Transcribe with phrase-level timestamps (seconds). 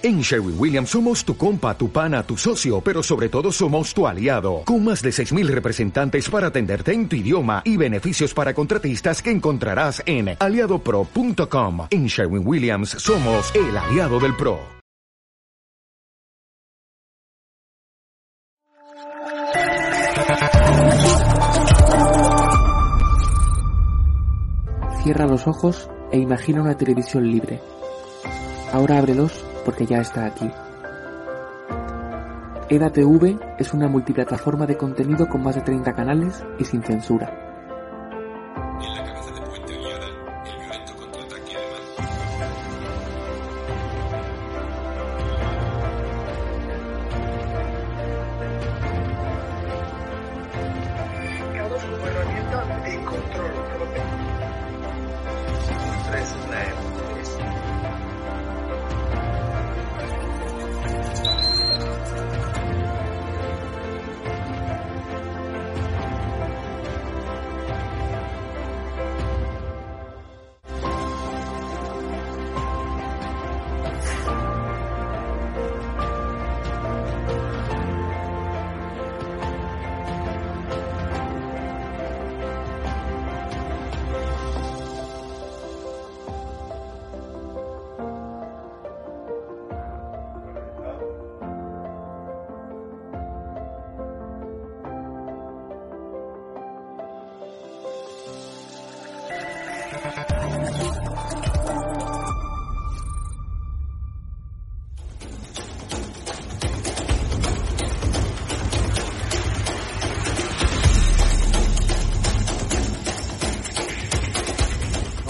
[0.00, 4.06] En Sherwin Williams somos tu compa, tu pana, tu socio, pero sobre todo somos tu
[4.06, 9.20] aliado, con más de 6.000 representantes para atenderte en tu idioma y beneficios para contratistas
[9.20, 11.88] que encontrarás en aliadopro.com.
[11.90, 14.60] En Sherwin Williams somos el aliado del PRO.
[25.02, 27.60] Cierra los ojos e imagina una televisión libre.
[28.72, 30.50] Ahora ábrelos porque ya está aquí.
[32.70, 37.47] EDATV es una multiplataforma de contenido con más de 30 canales y sin censura.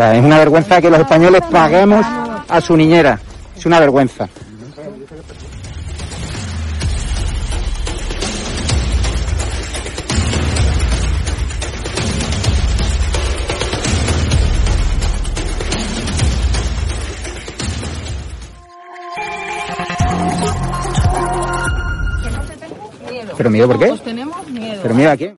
[0.00, 2.06] Sea, es una vergüenza que los españoles paguemos
[2.48, 3.20] a su niñera.
[3.54, 4.26] Es una vergüenza.
[23.36, 23.86] ¿Pero miedo por qué?
[23.86, 24.80] Todos tenemos miedo.
[24.82, 25.39] ¿Pero miedo a quién?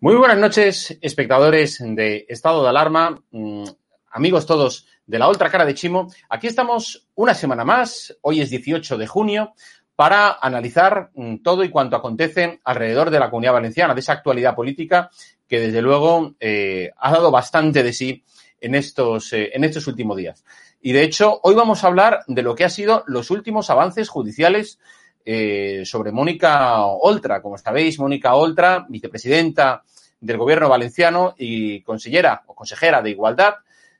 [0.00, 3.64] Muy buenas noches, espectadores de Estado de Alarma, mm,
[4.12, 6.08] amigos todos de la Ultra Cara de Chimo.
[6.28, 9.54] Aquí estamos una semana más, hoy es 18 de junio,
[9.96, 14.54] para analizar mm, todo y cuanto acontece alrededor de la Comunidad Valenciana, de esa actualidad
[14.54, 15.10] política
[15.48, 18.24] que desde luego eh, ha dado bastante de sí
[18.60, 20.44] en estos, eh, en estos últimos días.
[20.80, 24.08] Y de hecho, hoy vamos a hablar de lo que ha sido los últimos avances
[24.08, 24.78] judiciales
[25.24, 27.42] eh, sobre Mónica Oltra.
[27.42, 29.82] Como sabéis, Mónica Oltra, vicepresidenta
[30.20, 33.56] del gobierno valenciano y consellera o consejera de igualdad,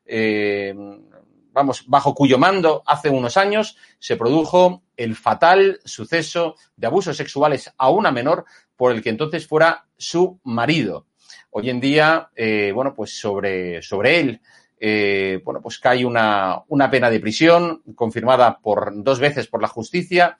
[0.06, 0.74] eh,
[1.52, 7.72] vamos, bajo cuyo mando hace unos años se produjo el fatal suceso de abusos sexuales
[7.76, 11.06] a una menor por el que entonces fuera su marido.
[11.50, 14.40] Hoy en día, eh, bueno, pues sobre, sobre él,
[15.44, 20.38] bueno, pues cae una, una pena de prisión confirmada por dos veces por la justicia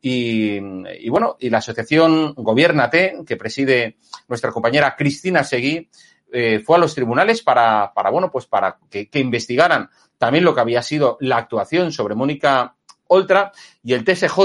[0.00, 3.96] y, bueno, y la asociación Gobiernate, que preside
[4.28, 5.88] nuestra compañera Cristina Seguí,
[6.30, 10.60] eh, fue a los tribunales para, para bueno, pues para que, investigaran también lo que
[10.60, 12.76] había sido la actuación sobre Mónica
[13.08, 13.50] Oltra
[13.82, 14.38] y el TSJ,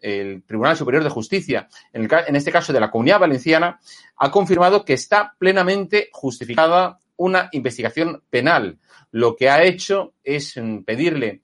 [0.00, 3.80] el Tribunal Superior de Justicia, en, el en este caso de la Comunidad Valenciana,
[4.16, 8.78] ha confirmado que está plenamente justificada una investigación penal.
[9.10, 10.54] Lo que ha hecho es
[10.84, 11.42] pedirle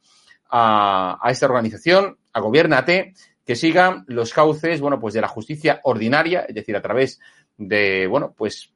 [0.50, 3.14] a, a esta organización, a Gobiernate,
[3.44, 7.20] que sigan los cauces, bueno, pues de la justicia ordinaria, es decir, a través
[7.56, 8.72] de, bueno, pues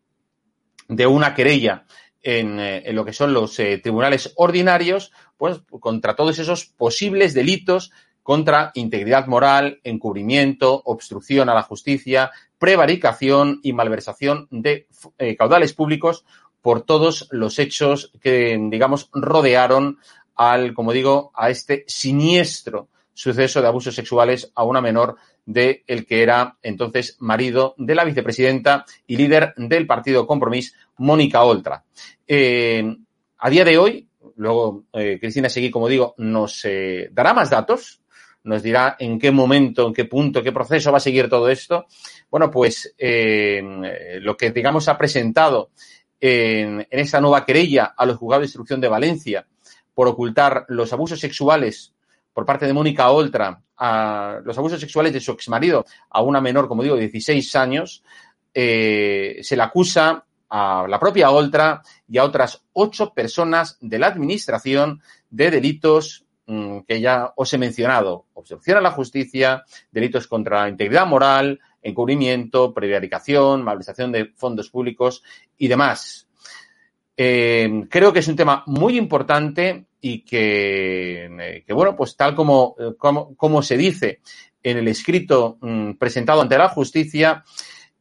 [0.88, 1.85] de una querella
[2.23, 7.93] en, eh, lo que son los eh, tribunales ordinarios, pues contra todos esos posibles delitos
[8.23, 14.87] contra integridad moral, encubrimiento, obstrucción a la justicia, prevaricación y malversación de
[15.17, 16.26] eh, caudales públicos
[16.61, 19.99] por todos los hechos que, digamos, rodearon
[20.35, 22.88] al, como digo, a este siniestro
[23.19, 28.05] suceso de abusos sexuales a una menor de el que era entonces marido de la
[28.05, 31.82] vicepresidenta y líder del partido Compromís, Mónica Oltra.
[32.29, 32.97] Eh,
[33.38, 38.00] a día de hoy, luego eh, Cristina Seguí, como digo, nos eh, dará más datos,
[38.44, 41.87] nos dirá en qué momento, en qué punto, qué proceso va a seguir todo esto.
[42.31, 45.70] Bueno, pues eh, lo que, digamos, ha presentado
[46.20, 49.44] en, en esta nueva querella a los juzgados de instrucción de Valencia
[49.93, 51.94] por ocultar los abusos sexuales
[52.38, 56.69] por parte de Mónica Oltra a los abusos sexuales de su exmarido a una menor,
[56.69, 58.05] como digo, de 16 años,
[58.55, 64.06] eh, se le acusa a la propia Oltra y a otras ocho personas de la
[64.06, 68.26] administración de delitos mm, que ya os he mencionado.
[68.35, 75.25] Obstrucción a la justicia, delitos contra la integridad moral, encubrimiento, prevaricación, malversación de fondos públicos
[75.56, 76.28] y demás.
[77.20, 82.76] Eh, creo que es un tema muy importante y que, que bueno, pues tal como,
[82.97, 84.20] como, como, se dice
[84.62, 87.43] en el escrito mm, presentado ante la justicia,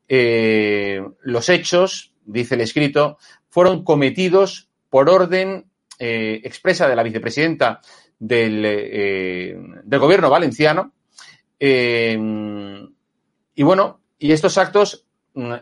[0.07, 3.17] eh, los hechos, dice el escrito,
[3.49, 5.65] fueron cometidos por orden
[5.99, 7.81] eh, expresa de la vicepresidenta
[8.19, 10.93] del, eh, del gobierno valenciano.
[11.59, 12.17] y
[13.63, 15.06] bueno, y estos actos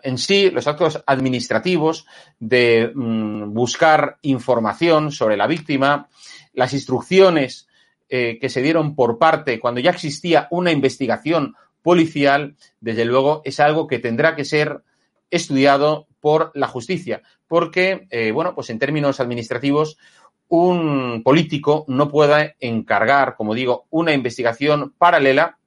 [0.04, 2.06] en sí, los actos administrativos
[2.40, 6.08] de mm, buscar información sobre la víctima,
[6.54, 7.68] las instrucciones
[8.08, 13.60] eh, que se dieron por parte cuando ya existía una investigación policial, desde luego es
[13.60, 14.82] algo que tendrá que ser
[15.30, 19.98] estudiado por la justicia, porque, eh, bueno, pues en términos administrativos,
[20.48, 25.58] un político no puede encargar, como digo, una investigación paralela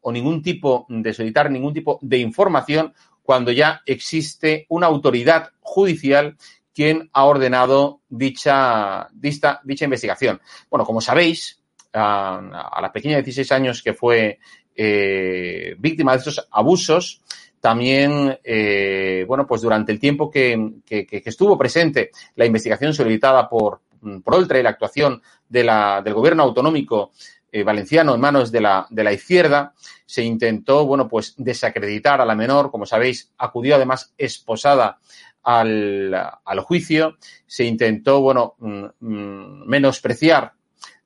[0.00, 2.94] o ningún tipo de solicitar ningún tipo de información
[3.30, 6.36] cuando ya existe una autoridad judicial
[6.74, 10.40] quien ha ordenado dicha, dicha, dicha investigación.
[10.68, 11.62] Bueno, como sabéis,
[11.92, 14.40] a, la pequeña de 16 años que fue
[14.74, 17.22] eh, víctima de estos abusos,
[17.60, 23.82] también, eh, bueno, pues durante el tiempo que, estuvo presente la investigación solicitada por,
[24.24, 27.12] por Oltra y la actuación del gobierno autonómico
[27.52, 29.74] eh, valenciano en manos de la, de la izquierda,
[30.06, 34.98] se intentó, bueno, pues desacreditar a la menor, como sabéis, acudió además esposada
[35.42, 37.16] al, al juicio,
[37.46, 40.52] se intentó, bueno, mm, menospreciar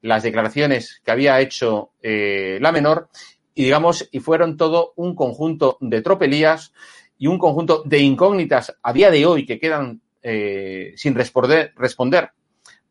[0.05, 3.09] las declaraciones que había hecho eh, la menor.
[3.55, 6.73] Y digamos, y fueron todo un conjunto de tropelías
[7.17, 12.31] y un conjunto de incógnitas a día de hoy que quedan eh, sin responder, responder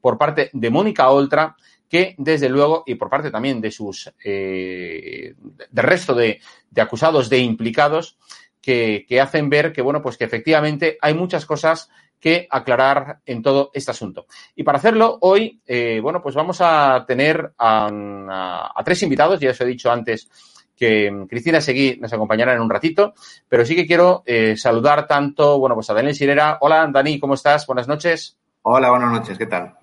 [0.02, 1.56] por parte de Mónica Oltra,
[1.94, 5.36] que desde luego, y por parte también de sus, eh,
[5.70, 6.42] del resto de,
[6.72, 8.18] de acusados, de implicados,
[8.60, 13.44] que, que, hacen ver que, bueno, pues que efectivamente hay muchas cosas que aclarar en
[13.44, 14.26] todo este asunto.
[14.56, 19.62] Y para hacerlo, hoy, eh, bueno, pues vamos a tener a, tres invitados, ya os
[19.62, 20.28] he dicho antes
[20.76, 23.14] que Cristina Seguí nos acompañará en un ratito,
[23.48, 26.58] pero sí que quiero eh, saludar tanto, bueno, pues a Daniel Sirera.
[26.62, 27.68] Hola, Dani, ¿cómo estás?
[27.68, 28.36] Buenas noches.
[28.64, 29.83] Hola, buenas noches, ¿qué tal?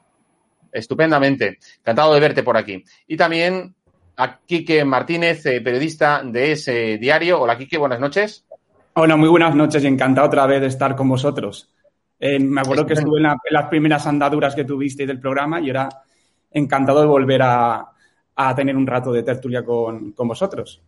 [0.73, 2.85] Estupendamente, encantado de verte por aquí.
[3.07, 3.75] Y también
[4.17, 7.41] a Quique Martínez, eh, periodista de ese diario.
[7.41, 8.45] Hola, Quique, buenas noches.
[8.95, 11.71] Hola, muy buenas noches y encantado otra vez de estar con vosotros.
[12.19, 15.61] Eh, me acuerdo que estuve en, la, en, las primeras andaduras que tuvisteis del programa
[15.61, 15.89] y era
[16.51, 17.93] encantado de volver a,
[18.37, 20.83] a tener un rato de tertulia con, con, vosotros.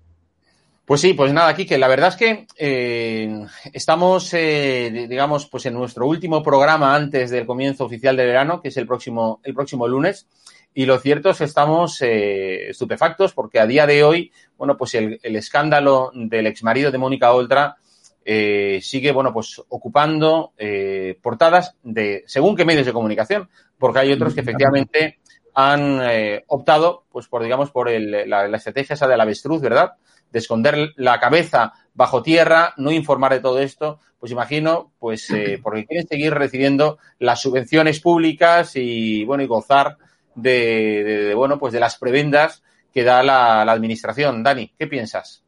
[0.85, 5.75] Pues sí, pues nada, Kike, la verdad es que eh, estamos, eh, digamos, pues en
[5.75, 9.87] nuestro último programa antes del comienzo oficial de verano, que es el próximo, el próximo
[9.87, 10.27] lunes,
[10.75, 14.95] y lo cierto es que estamos eh, estupefactos porque a día de hoy, bueno, pues
[14.95, 17.77] el, el escándalo del exmarido de Mónica Oltra
[18.25, 23.49] eh, sigue, bueno, pues ocupando eh, portadas de según qué medios de comunicación,
[23.79, 25.19] porque hay otros que efectivamente
[25.55, 29.93] han eh, optado, pues por, digamos, por el, la, la, estrategia esa del avestruz, ¿verdad?
[30.31, 35.59] De esconder la cabeza bajo tierra, no informar de todo esto, pues imagino, pues eh,
[35.63, 39.99] porque quieren seguir recibiendo las subvenciones públicas y, bueno, y gozar
[40.35, 44.43] de, de, de bueno, pues de las prebendas que da la, la administración.
[44.43, 45.43] Dani, ¿qué piensas?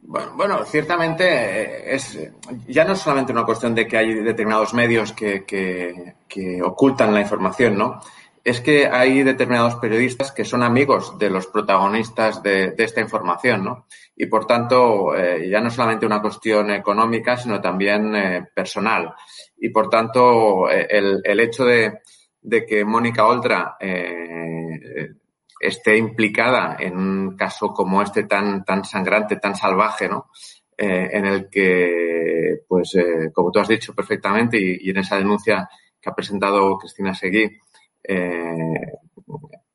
[0.00, 2.16] Bueno, bueno, ciertamente es
[2.68, 7.12] ya no es solamente una cuestión de que hay determinados medios que, que, que ocultan
[7.12, 8.00] la información, ¿no?
[8.48, 13.86] Es que hay determinados periodistas que son amigos de los protagonistas de, esta información, ¿no?
[14.16, 19.12] Y por tanto, eh, ya no solamente una cuestión económica, sino también eh, personal.
[19.58, 22.00] Y por tanto, eh, el, hecho de,
[22.66, 23.76] que Mónica Oltra
[25.60, 30.30] esté implicada en un caso como este tan, tan sangrante, tan salvaje, ¿no?
[30.74, 32.96] en el que, pues,
[33.34, 35.68] como tú has dicho perfectamente, y, en esa denuncia
[36.00, 37.50] que ha presentado Cristina Seguí,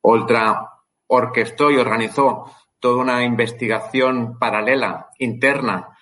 [0.00, 0.70] Oltra
[1.06, 5.94] orquestó y organizó toda una investigación paralela, interna,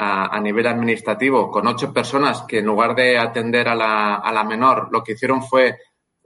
[0.00, 5.02] a, nivel administrativo, con ocho personas que en lugar de atender a la, menor, lo
[5.02, 5.76] que hicieron fue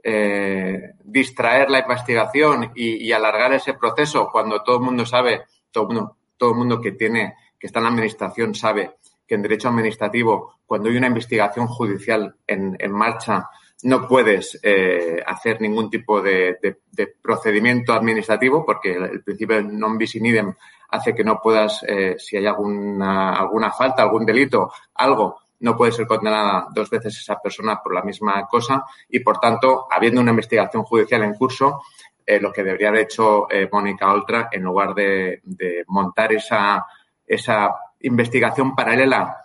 [0.03, 5.95] eh, distraer la investigación y, alargar ese proceso cuando todo el mundo sabe, todo el
[5.95, 9.69] mundo, todo el mundo que tiene, que está en la administración sabe que en derecho
[9.69, 13.49] administrativo, cuando hay una investigación judicial en marcha,
[13.83, 19.63] no puedes eh, hacer ningún tipo de, de, de, procedimiento administrativo porque el, principio de
[19.63, 20.53] non bis in idem
[20.89, 25.91] hace que no puedas, eh, si hay alguna, alguna falta, algún delito, algo, no puede
[25.91, 30.31] ser condenada dos veces esa persona por la misma cosa y, por tanto, habiendo una
[30.31, 31.81] investigación judicial en curso,
[32.25, 36.85] eh, lo que debería haber hecho eh, Mónica Oltra, en lugar de, de, montar esa,
[37.25, 39.37] esa investigación paralela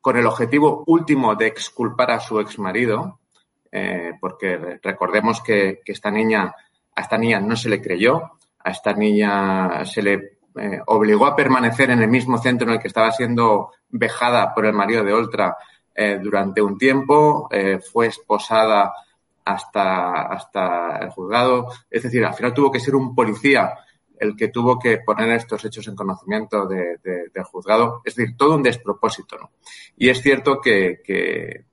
[0.00, 3.20] con el objetivo último de exculpar a su exmarido,
[3.70, 6.54] eh, porque recordemos que, esta niña,
[6.94, 11.36] a esta niña no se le creyó, a esta niña se le eh, obligó a
[11.36, 15.12] permanecer en el mismo centro en el que estaba siendo vejada por el marido de
[15.12, 15.56] Oltra
[15.94, 17.48] eh, durante un tiempo,
[17.90, 18.92] fue esposada
[19.44, 21.68] hasta, hasta el juzgado.
[21.90, 23.72] Es decir, al final tuvo que ser un policía
[24.18, 26.98] el que tuvo que poner estos hechos en conocimiento de,
[27.44, 28.02] juzgado.
[28.04, 29.36] Es decir, todo un despropósito.
[29.38, 29.50] ¿no?
[29.96, 31.64] Y es cierto que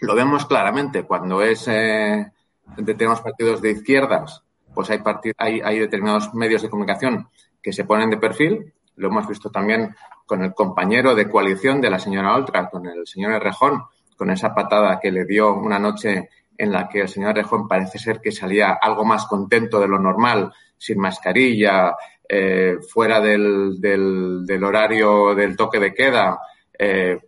[0.00, 2.30] lo vemos claramente cuando es eh,
[2.76, 4.42] determinados partidos de izquierdas,
[4.74, 5.00] pues hay,
[5.36, 7.28] hay, hay determinados medios de comunicación
[7.62, 8.72] que se ponen de perfil.
[8.96, 9.94] Lo hemos visto también
[10.26, 13.82] con el compañero de coalición de la señora Oltra, con el señor Errejón,
[14.16, 17.98] con esa patada que le dio una noche en la que el señor Errejón parece
[17.98, 21.96] ser que salía algo más contento de lo normal, sin mascarilla,
[22.28, 26.38] eh, fuera del, del, del, horario del toque de queda,
[26.78, 27.18] eh,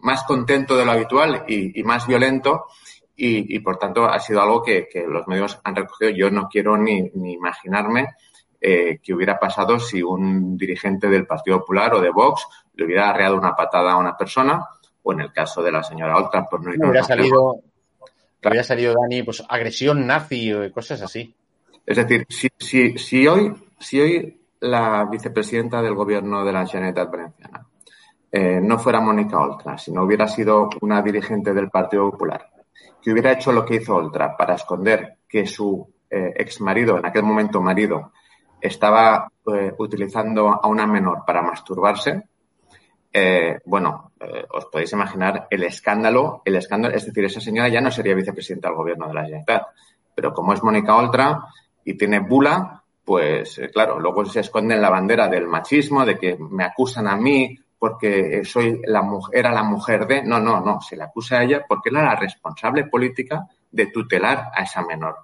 [0.00, 2.66] más contento de lo habitual y, y más violento.
[3.16, 6.10] Y, y, por tanto ha sido algo que, que, los medios han recogido.
[6.10, 8.14] Yo no quiero ni, ni imaginarme
[8.60, 13.10] eh, que hubiera pasado si un dirigente del Partido Popular o de Vox le hubiera
[13.10, 14.64] arreado una patada a una persona,
[15.02, 17.60] o en el caso de la señora Oltra, por no ir hubiera salido,
[18.40, 18.52] claro.
[18.52, 21.34] hubiera salido, Dani, pues agresión nazi o cosas así.
[21.84, 27.10] Es decir, si, si, si, hoy, si hoy la vicepresidenta del gobierno de la Generalitat
[27.10, 27.66] Valenciana
[28.30, 32.50] eh, no fuera Mónica Oltra, si no hubiera sido una dirigente del Partido Popular,
[33.00, 37.06] que hubiera hecho lo que hizo Oltra para esconder que su eh, ex marido, en
[37.06, 38.12] aquel momento marido,
[38.60, 42.22] estaba eh, utilizando a una menor para masturbarse,
[43.12, 47.80] eh, bueno, eh, os podéis imaginar el escándalo, el escándalo, es decir, esa señora ya
[47.80, 49.62] no sería vicepresidenta del gobierno de la Generalitat,
[50.14, 51.46] pero como es Mónica Oltra
[51.84, 56.18] y tiene bula, pues eh, claro, luego se esconde en la bandera del machismo, de
[56.18, 60.60] que me acusan a mí porque soy la mujer, era la mujer de, no, no,
[60.60, 64.82] no, se le acusa a ella porque era la responsable política de tutelar a esa
[64.82, 65.16] menor.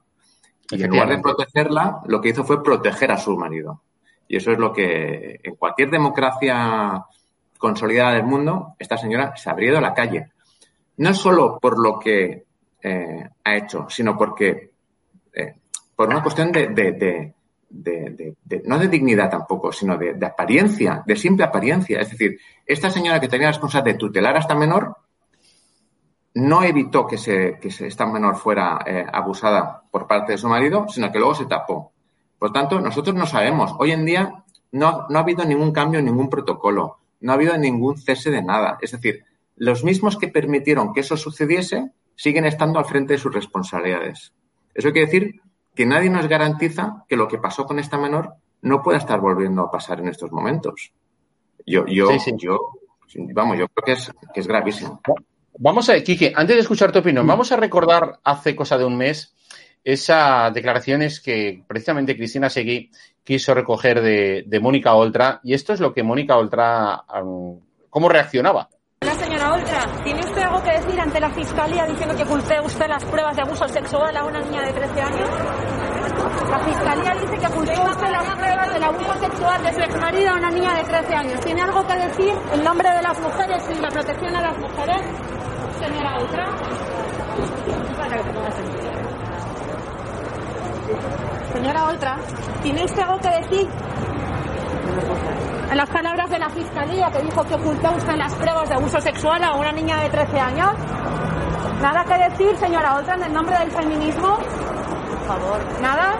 [0.71, 3.83] Y en lugar de protegerla, lo que hizo fue proteger a su marido.
[4.29, 7.05] Y eso es lo que en cualquier democracia
[7.59, 10.31] consolidada del mundo, esta señora se habría ido a la calle.
[10.97, 12.45] No solo por lo que
[12.83, 14.71] eh, ha hecho, sino porque,
[15.33, 15.55] eh,
[15.97, 17.35] por una cuestión de, de, de,
[17.75, 22.01] de, no de dignidad tampoco, sino de, apariencia, de simple apariencia.
[22.01, 24.97] Es decir, esta señora que tenía la responsabilidad de tutelar a esta menor,
[26.35, 30.87] no evitó que, se, que esta menor fuera eh, abusada por parte de su marido,
[30.89, 31.93] sino que luego se tapó.
[32.39, 33.75] Por tanto, nosotros no sabemos.
[33.79, 37.57] Hoy en día no, no ha habido ningún cambio en ningún protocolo, no ha habido
[37.57, 38.79] ningún cese de nada.
[38.81, 39.25] Es decir,
[39.57, 44.33] los mismos que permitieron que eso sucediese siguen estando al frente de sus responsabilidades.
[44.75, 45.41] Eso quiere decir
[45.75, 49.63] que nadie nos garantiza que lo que pasó con esta menor no pueda estar volviendo
[49.63, 50.93] a pasar en estos momentos.
[51.67, 52.35] Yo, yo, sí, sí.
[52.39, 52.59] yo,
[53.35, 55.01] vamos, yo creo que es, que es gravísimo.
[55.59, 58.97] Vamos a, Quique, antes de escuchar tu opinión, vamos a recordar hace cosa de un
[58.97, 59.35] mes
[59.85, 62.91] esas declaraciones que precisamente Cristina Seguí
[63.23, 67.05] quiso recoger de, de Mónica Oltra, y esto es lo que Mónica Oltra,
[67.91, 68.69] ¿cómo reaccionaba?
[69.01, 72.89] La señora Oltra, ¿tiene usted algo que decir ante la Fiscalía diciendo que oculté usted
[72.89, 75.29] las pruebas de abuso sexual a una niña de 13 años?
[76.51, 80.35] La Fiscalía dice que ocultó usted las pruebas del abuso sexual de su exmarido a
[80.35, 81.41] una niña de 13 años.
[81.41, 85.03] ¿Tiene algo que decir en nombre de las mujeres y la protección a las mujeres?
[85.79, 86.47] señora Oltra.
[91.53, 92.17] Señora Oltra,
[92.63, 93.69] ¿tiene usted algo que decir?
[95.71, 99.01] En las palabras de la Fiscalía que dijo que ocultó usted las pruebas de abuso
[99.01, 100.71] sexual a una niña de 13 años.
[101.81, 104.37] ¿Nada que decir, señora Oltra, en el nombre del feminismo?
[104.37, 105.81] Por favor.
[105.81, 106.15] ¿Nada?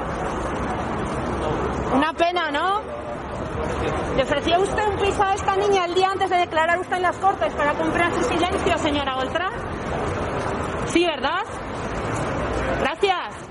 [1.95, 2.81] Una pena, ¿no?
[4.17, 7.03] ¿Le ofreció usted un piso a esta niña el día antes de declarar usted en
[7.03, 9.51] las Cortes para comprar su silencio, señora Oltra?
[10.87, 11.43] Sí, ¿verdad?
[12.81, 13.45] Gracias.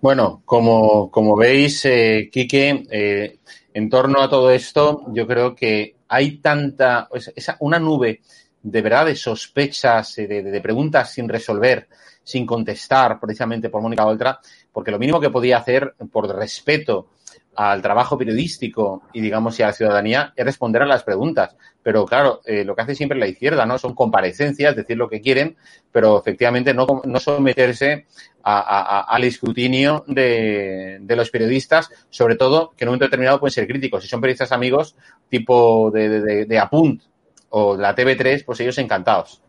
[0.00, 3.38] Bueno, como, como veis, eh, Quique, eh,
[3.76, 8.22] en torno a todo esto, yo creo que hay tanta, esa, una nube
[8.62, 11.86] de verdad de sospechas, de, de, preguntas sin resolver,
[12.24, 14.40] sin contestar, precisamente por Mónica Oltra,
[14.72, 17.10] porque lo mínimo que podía hacer por respeto
[17.56, 21.56] al trabajo periodístico y, digamos, y a la ciudadanía es responder a las preguntas.
[21.82, 23.78] Pero, claro, eh, lo que hace siempre la izquierda, ¿no?
[23.78, 25.56] Son comparecencias, decir lo que quieren,
[25.90, 28.06] pero efectivamente no, no someterse
[28.42, 33.52] a, al escrutinio de, de, los periodistas, sobre todo que en un momento determinado pueden
[33.52, 34.02] ser críticos.
[34.02, 34.94] Si son periodistas amigos,
[35.28, 37.02] tipo de, de, Apunt
[37.50, 39.42] o la TV3, pues ellos encantados.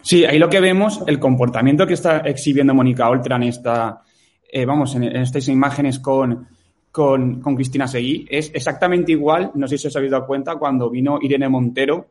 [0.00, 4.02] Sí, ahí lo que vemos, el comportamiento que está exhibiendo Mónica Oltra en esta,
[4.50, 6.48] eh, vamos, en estas imágenes con,
[6.90, 10.90] con, con, Cristina Seguí es exactamente igual, no sé si os habéis dado cuenta, cuando
[10.90, 12.08] vino Irene Montero,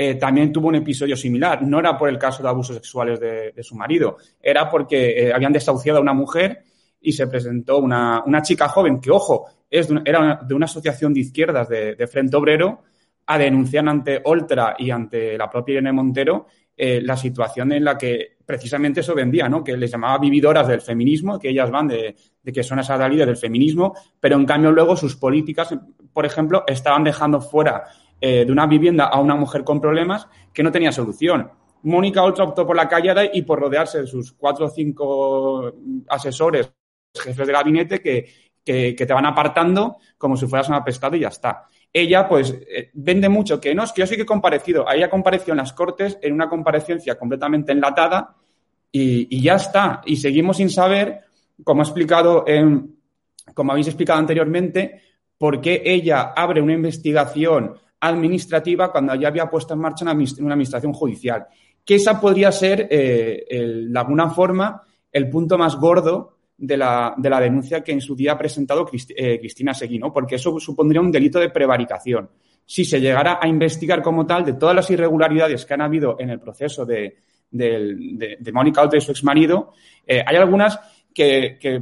[0.00, 1.60] eh, también tuvo un episodio similar.
[1.62, 5.52] No era por el caso de abusos sexuales de, su marido, era porque eh, habían
[5.52, 6.62] desahuciado a una mujer
[7.00, 10.66] y se presentó una, una chica joven que, ojo, es de una, era de una
[10.66, 12.82] asociación de izquierdas de, de, Frente Obrero
[13.26, 16.46] a denunciar ante Oltra y ante la propia Irene Montero
[16.80, 19.64] eh, la situación en la que precisamente eso vendía, ¿no?
[19.64, 23.26] Que les llamaba vividoras del feminismo, que ellas van de, de que son esas líderes
[23.26, 25.76] del feminismo, pero en cambio luego sus políticas,
[26.12, 27.82] por ejemplo, estaban dejando fuera
[28.20, 31.50] eh, de una vivienda a una mujer con problemas que no tenía solución.
[31.82, 35.72] Mónica Oltra optó por la callada y por rodearse de sus cuatro o cinco
[36.08, 36.72] asesores,
[37.12, 38.26] jefes de gabinete, que,
[38.64, 42.50] que, que te van apartando como si fueras una pescado y ya está ella pues
[42.50, 44.86] eh, vende mucho que no, es que yo sí que he comparecido.
[44.90, 48.36] Ella compareció en las Cortes en una comparecencia completamente enlatada
[48.92, 50.02] y, y, ya está.
[50.06, 51.20] Y seguimos sin saber,
[51.64, 52.44] como ha explicado,
[53.54, 55.02] como habéis explicado anteriormente,
[55.36, 60.54] por qué ella abre una investigación administrativa cuando ya había puesto en marcha una, una
[60.54, 61.46] administración judicial.
[61.84, 67.30] Que esa podría ser, eh, de alguna forma, el punto más gordo de la, de
[67.30, 68.84] la, denuncia que en su día ha presentado
[69.16, 70.12] eh, Cristina Seguí, ¿no?
[70.12, 72.28] porque eso supondría un delito de prevaricación.
[72.66, 76.30] Si se llegara a investigar como tal de todas las irregularidades que han habido en
[76.30, 77.16] el proceso de,
[77.50, 79.72] de, de, Mónica Oltra y su exmarido,
[80.06, 80.78] eh, hay algunas
[81.14, 81.80] que, que,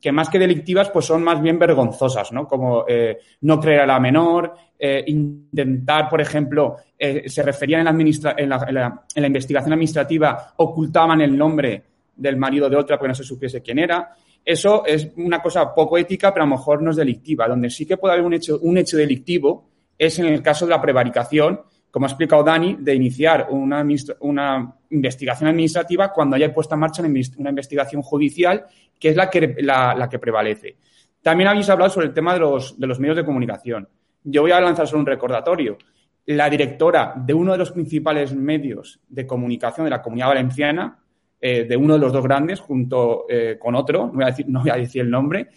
[0.00, 2.48] que, más que delictivas, pues son más bien vergonzosas, ¿no?
[2.48, 8.34] Como eh, no creer a la menor, eh, intentar, por ejemplo, se referían en la,
[8.36, 11.84] en, la, en, la, en la investigación administrativa, ocultaban el nombre
[12.16, 14.14] del marido de otra porque no se supiese quién era.
[14.44, 17.48] Eso es una cosa poco ética, pero a lo mejor no es delictiva.
[17.48, 20.70] Donde sí que puede haber un hecho, un hecho delictivo es en el caso de
[20.70, 23.86] la prevaricación, como ha explicado Dani, de iniciar una,
[24.20, 28.66] una investigación administrativa cuando haya puesta en marcha una investigación judicial,
[28.98, 30.76] que es la que, la, la que prevalece.
[31.22, 33.88] También habéis hablado sobre el tema de los, de los medios de comunicación.
[34.24, 35.78] Yo voy a lanzar solo un recordatorio.
[36.26, 40.98] La directora de uno de los principales medios de comunicación de la comunidad valenciana,
[41.46, 44.46] eh, de uno de los dos grandes junto eh, con otro, no voy, a decir,
[44.48, 45.50] no voy a decir el nombre,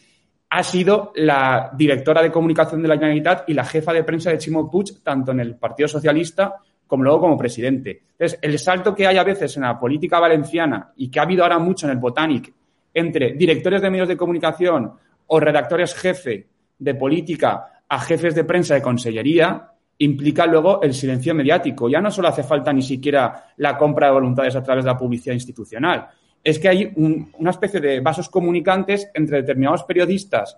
[0.49, 4.37] ha sido la directora de comunicación de la Generalitat y la jefa de prensa de
[4.37, 8.01] Chimo Puig, tanto en el Partido Socialista como luego como presidente.
[8.11, 11.43] Entonces, el salto que hay a veces en la política valenciana y que ha habido
[11.43, 12.53] ahora mucho en el Botanic
[12.93, 14.91] entre directores de medios de comunicación
[15.27, 21.33] o redactores jefe de política a jefes de prensa de consellería, implica luego el silencio
[21.33, 21.89] mediático.
[21.89, 24.97] Ya no solo hace falta ni siquiera la compra de voluntades a través de la
[24.97, 26.07] publicidad institucional.
[26.43, 30.57] Es que hay un, una especie de vasos comunicantes entre determinados periodistas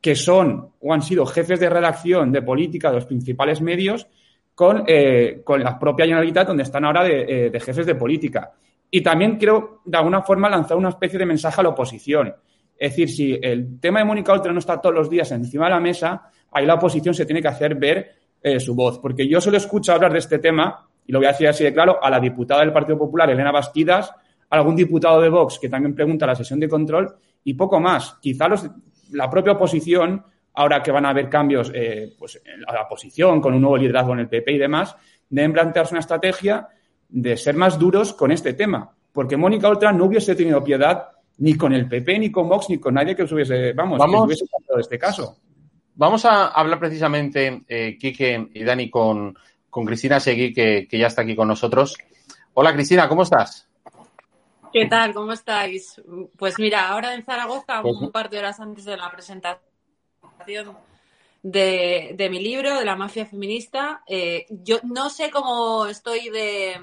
[0.00, 4.08] que son o han sido jefes de redacción de política de los principales medios
[4.54, 8.52] con, eh, la propia Generalitat, donde están ahora de, eh, de, jefes de política.
[8.90, 12.34] Y también quiero, de alguna forma, lanzar una especie de mensaje a la oposición.
[12.76, 15.70] Es decir, si el tema de Mónica Oltra no está todos los días encima de
[15.70, 18.98] la mesa, ahí la oposición se tiene que hacer ver eh, su voz.
[18.98, 21.72] Porque yo solo escucho hablar de este tema, y lo voy a decir así de
[21.72, 25.68] claro, a la diputada del Partido Popular, Elena Bastidas, a algún diputado de Vox que
[25.68, 28.18] también pregunta la sesión de control, y poco más.
[28.20, 28.68] Quizá los,
[29.12, 30.24] la propia oposición,
[30.54, 34.12] ahora que van a haber cambios eh, pues, a la oposición, con un nuevo liderazgo
[34.12, 34.96] en el PP y demás,
[35.28, 36.68] deben plantearse una estrategia
[37.08, 38.94] de ser más duros con este tema.
[39.12, 42.78] Porque Mónica Oltra no hubiese tenido piedad ni con el PP, ni con Vox, ni
[42.78, 45.36] con nadie que hubiese, vamos, vamos que hubiese pasado este caso.
[45.94, 49.36] Vamos a hablar precisamente, eh, Quique y Dani, con,
[49.68, 51.96] con Cristina Seguí, que, que, ya está aquí con nosotros.
[52.54, 53.68] Hola, Cristina, ¿cómo estás?
[54.72, 55.12] ¿Qué tal?
[55.12, 56.00] ¿Cómo estáis?
[56.38, 57.94] Pues mira, ahora en Zaragoza, pues...
[58.00, 60.78] un par de horas antes de la presentación
[61.42, 66.80] de, de mi libro, de la mafia feminista, eh, yo no sé cómo estoy de,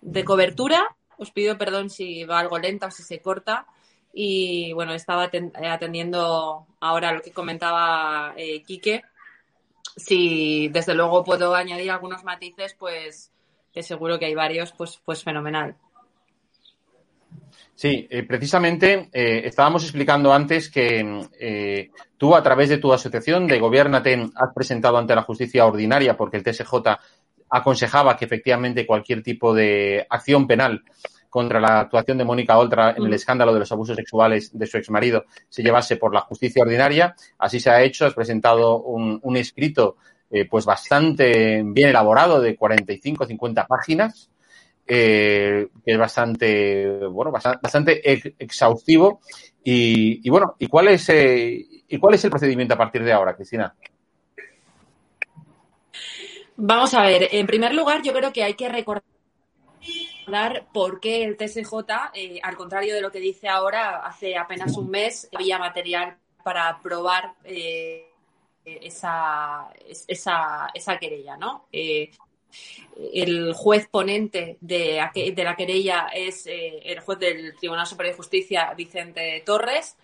[0.00, 3.66] de cobertura, os pido perdón si va algo lenta o si se corta,
[4.14, 5.30] y bueno, estaba
[5.68, 9.02] atendiendo ahora lo que comentaba eh, Quique.
[9.96, 13.32] Si desde luego puedo añadir algunos matices, pues
[13.82, 15.76] seguro que hay varios, pues, pues fenomenal.
[17.74, 23.48] Sí, eh, precisamente eh, estábamos explicando antes que eh, tú a través de tu asociación
[23.48, 26.72] de Gobiernate has presentado ante la justicia ordinaria porque el TSJ
[27.50, 30.84] aconsejaba que efectivamente cualquier tipo de acción penal
[31.34, 34.78] contra la actuación de Mónica Oltra en el escándalo de los abusos sexuales de su
[34.78, 37.16] exmarido se llevase por la justicia ordinaria.
[37.38, 38.06] Así se ha hecho.
[38.06, 39.96] Has presentado un, un escrito
[40.48, 44.30] pues bastante bien elaborado de 45 50 páginas
[44.86, 48.02] eh, que es bastante, bueno, bastante,
[48.38, 49.20] exhaustivo.
[49.62, 53.34] Y, bueno, ¿y cuál es eh, y cuál es el procedimiento a partir de ahora,
[53.34, 53.74] Cristina?
[56.56, 59.13] Vamos a ver, en primer lugar, yo creo que hay que recordar
[60.72, 61.74] por qué el TSJ,
[62.14, 66.80] eh, al contrario de lo que dice ahora, hace apenas un mes había material para
[66.82, 67.34] probar
[68.64, 69.70] esa,
[70.08, 71.66] esa, esa querella, ¿no?
[73.12, 75.00] el juez ponente de,
[75.36, 79.96] la querella es eh, el juez del Tribunal Superior de Justicia, Vicente Torres,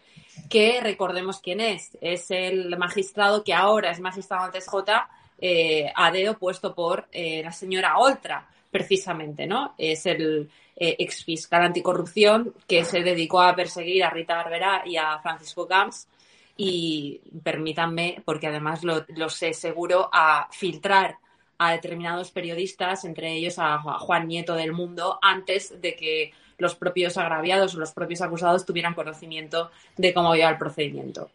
[0.48, 1.96] que recordemos quién es.
[2.00, 7.42] Es el magistrado que ahora es magistrado antes J, eh, a dedo puesto por eh,
[7.42, 9.74] la señora Oltra, precisamente, ¿no?
[9.78, 15.18] Es el ex fiscal anticorrupción que se dedicó a perseguir a Rita Barberá y a
[15.18, 16.08] Francisco Gams
[16.56, 21.18] y permítanme, porque además lo, lo sé seguro, a filtrar
[21.58, 27.18] a determinados periodistas, entre ellos a Juan Nieto del Mundo, antes de que los propios
[27.18, 31.30] agraviados o los propios acusados tuvieran conocimiento de cómo iba el procedimiento.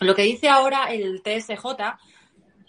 [0.00, 1.66] Lo que dice ahora el TSJ,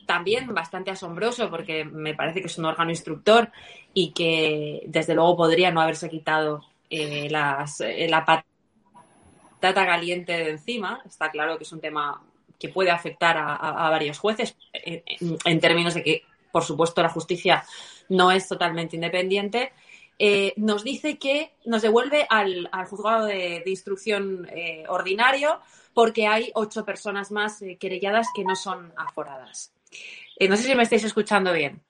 [0.10, 3.52] también bastante asombroso porque me parece que es un órgano instructor
[3.94, 11.00] y que desde luego podría no haberse quitado eh, eh, la patata caliente de encima.
[11.06, 12.24] Está claro que es un tema
[12.58, 17.64] que puede afectar a, varios jueces en, términos de que por supuesto, la justicia
[18.10, 19.74] no es totalmente independiente,
[20.18, 24.50] eh, nos dice que nos devuelve al, juzgado de, instrucción
[24.88, 25.60] ordinario
[25.94, 29.72] porque hay ocho personas más querelladas que no son aforadas.
[30.48, 31.82] No sé si me estáis escuchando bien.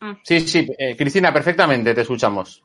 [0.00, 0.12] Mm.
[0.24, 2.62] Sí, sí, Cristina, perfectamente, te escuchamos.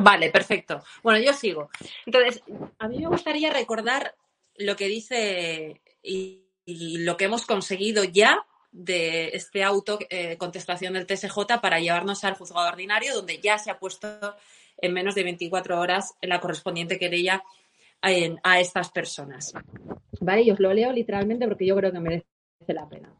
[0.00, 0.82] vale, perfecto.
[1.02, 1.70] Bueno, yo sigo.
[2.06, 2.42] Entonces,
[2.78, 4.14] a mí me gustaría recordar
[4.56, 11.06] lo que dice y, lo que hemos conseguido ya de este auto eh, contestación del
[11.06, 14.36] TSJ para llevarnos al juzgado ordinario, donde ya se ha puesto
[14.78, 17.42] en menos de 24 horas la correspondiente querella
[18.02, 19.54] a estas personas.
[20.20, 22.26] Vale, y os lo leo literalmente porque yo creo que merece
[22.68, 23.12] la pena.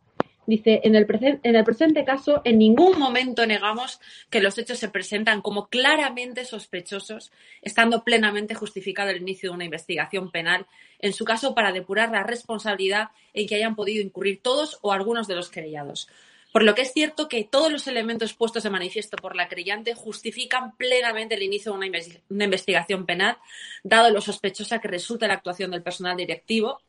[0.45, 1.07] Dice, en el,
[1.45, 6.45] en el presente caso, en ningún momento negamos que los hechos se presentan como claramente
[6.45, 7.31] sospechosos,
[7.63, 10.67] estando plenamente justificado el inicio de una investigación penal,
[10.99, 15.29] en su caso para depurar la responsabilidad en que hayan podido incurrir todos o algunos
[15.29, 16.09] de los querellados.
[16.53, 19.95] Por lo que es cierto que todos los elementos puestos de manifiesto por la creyente
[19.95, 23.39] justifican plenamente el inicio de una, una investigación penal,
[23.83, 26.81] dado lo sospechosa que resulta la actuación del personal directivo,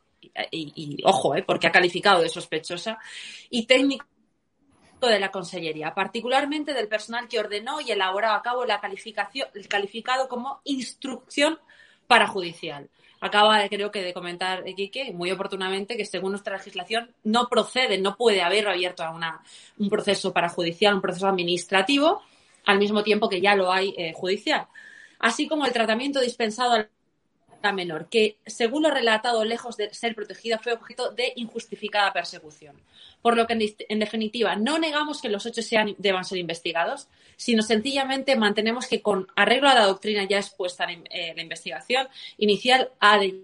[0.50, 2.98] y, ojo, eh, porque ha calificado de sospechosa,
[3.50, 4.06] y técnico
[5.00, 9.68] de la Consellería, particularmente del personal que ordenó y elaboró a cabo la calificación, el
[9.68, 11.58] calificado como instrucción
[12.06, 12.88] parajudicial.
[13.24, 18.18] Acaba, creo que, de comentar Quique, muy oportunamente, que según nuestra legislación no procede, no
[18.18, 19.42] puede haber abierto a una,
[19.78, 22.20] un proceso parajudicial, un proceso administrativo,
[22.66, 24.66] al mismo tiempo que ya lo hay eh, judicial.
[25.18, 26.90] Así como el tratamiento dispensado al
[27.72, 32.80] menor, que según lo relatado, lejos de ser protegida, fue objeto de injustificada persecución.
[33.22, 37.62] Por lo que, en, definitiva, no negamos que los hechos sean, deban ser investigados, sino
[37.62, 42.90] sencillamente mantenemos que, con arreglo a la doctrina ya expuesta en eh, la investigación inicial,
[43.00, 43.40] ha de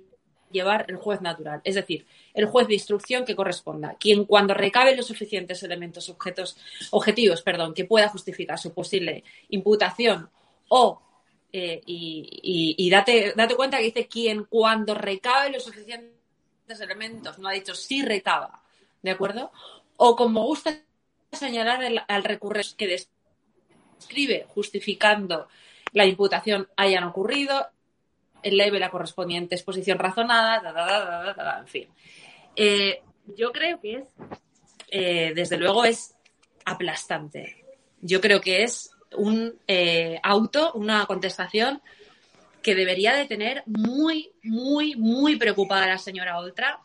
[0.50, 4.96] llevar el juez natural, es decir, el juez de instrucción que corresponda, quien cuando recabe
[4.96, 6.56] los suficientes elementos objetos,
[6.90, 10.28] objetivos perdón, que pueda justificar su posible imputación
[10.68, 11.00] o
[11.52, 16.14] eh, y, date, date cuenta que dice quien cuando recabe los suficientes
[16.80, 18.62] elementos, no ha dicho si recaba,
[19.02, 19.50] ¿de acuerdo?
[19.96, 20.78] O como gusta
[21.32, 23.06] señalar al recurrente que
[23.98, 25.48] describe justificando
[25.92, 27.68] la imputación hayan ocurrido,
[28.42, 31.88] eleve la correspondiente exposición razonada, en fin.
[32.56, 33.02] Eh,
[33.36, 34.08] yo creo que es,
[34.88, 36.14] eh, desde luego, es
[36.64, 37.64] aplastante.
[38.00, 41.80] Yo creo que es un eh, auto, una contestación
[42.62, 46.80] que debería de tener muy, muy, muy preocupada la señora Oltra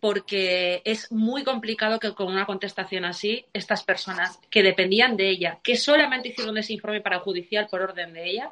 [0.00, 5.58] porque es muy complicado que con una contestación así, estas personas que dependían de ella,
[5.62, 8.50] que solamente hicieron ese informe para judicial por orden de ella,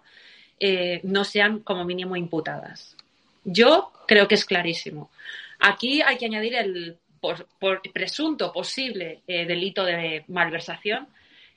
[0.60, 2.96] eh, no sean como mínimo imputadas.
[3.44, 5.10] Yo creo que es clarísimo.
[5.58, 7.46] Aquí hay que añadir el por,
[7.92, 11.08] presunto posible eh, delito de malversación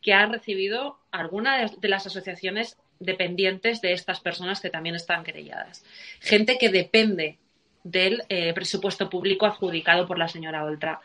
[0.02, 5.84] que han recibido algunas de las asociaciones dependientes de estas personas que también están querelladas.
[6.20, 7.38] Gente que depende
[7.84, 11.02] del eh, presupuesto público adjudicado por la señora Oltra.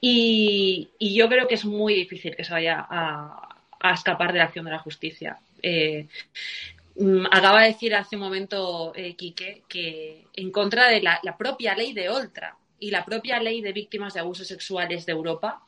[0.00, 3.56] Y, yo creo que es muy difícil que se vaya a,
[3.94, 5.38] escapar de la acción de la justicia.
[5.62, 6.06] Eh,
[6.96, 11.74] mm, acaba de decir hace un momento eh, Quique que en contra de la, propia
[11.74, 15.62] ley de Oltra y la propia ley de víctimas de abusos sexuales de Europa,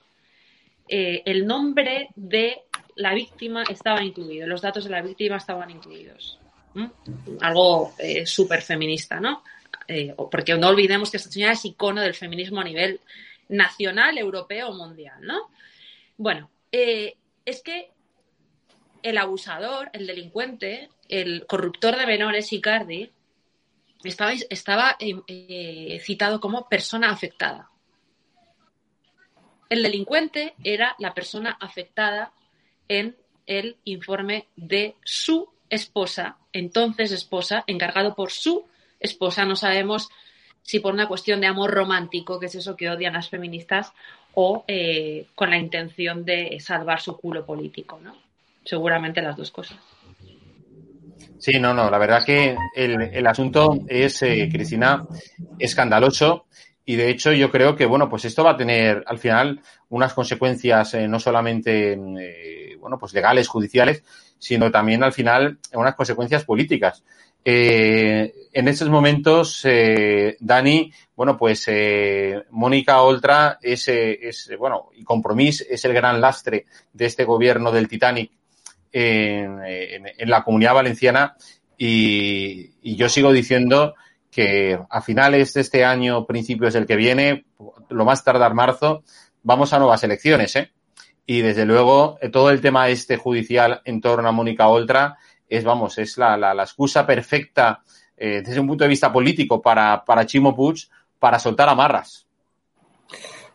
[0.89, 2.63] el nombre de
[2.97, 6.39] la víctima estaba incluido, los datos de la víctima estaban incluidos.
[7.41, 9.43] Algo súper feminista, ¿no?
[9.93, 13.01] Eh, porque no olvidemos que esta señora es icono del feminismo a nivel
[13.49, 15.51] nacional, europeo mundial, ¿no?
[16.17, 17.91] Bueno, eh, es que
[19.03, 23.11] el abusador, el delincuente, el corruptor de menores, Icardi,
[24.05, 27.69] estaba, eh, citado como persona afectada.
[29.71, 32.33] El delincuente era la persona afectada
[32.89, 38.67] en el informe de su esposa, entonces esposa, encargado por su
[38.99, 39.45] esposa.
[39.45, 40.09] No sabemos
[40.63, 43.93] si por una cuestión de amor romántico, que es eso que odian las feministas,
[44.35, 48.17] o eh, con la intención de salvar su culo político, ¿no?
[48.65, 49.79] Seguramente las dos cosas.
[51.39, 55.07] Sí, no, no, la verdad que el, asunto es, eh, Cristina,
[55.59, 56.47] escandaloso
[56.85, 60.15] y de hecho yo creo que, bueno, pues esto va a tener al final unas
[60.15, 61.97] consecuencias eh, no solamente,
[62.79, 64.03] bueno, pues legales, judiciales,
[64.39, 67.05] sino también al final unas consecuencias políticas.
[67.45, 75.05] Eh, en estos momentos, eh, Dani, bueno, pues eh, Mónica Oltra es, es, bueno, y
[75.05, 78.33] Compromís es el gran lastre de este gobierno del Titanic
[78.93, 79.61] en,
[80.29, 81.37] la comunidad valenciana
[81.79, 83.95] y, yo sigo diciendo
[84.31, 87.45] que a finales de este año, principios del que viene,
[87.89, 89.03] lo más tardar marzo,
[89.43, 90.71] vamos a nuevas elecciones, ¿eh?
[91.27, 95.17] Y desde luego, todo el tema este judicial en torno a Mónica Oltra
[95.49, 97.83] es, vamos, es la, la, excusa perfecta
[98.17, 100.89] eh, desde un punto de vista político para, para Chimo Puig
[101.19, 102.27] para soltar amarras.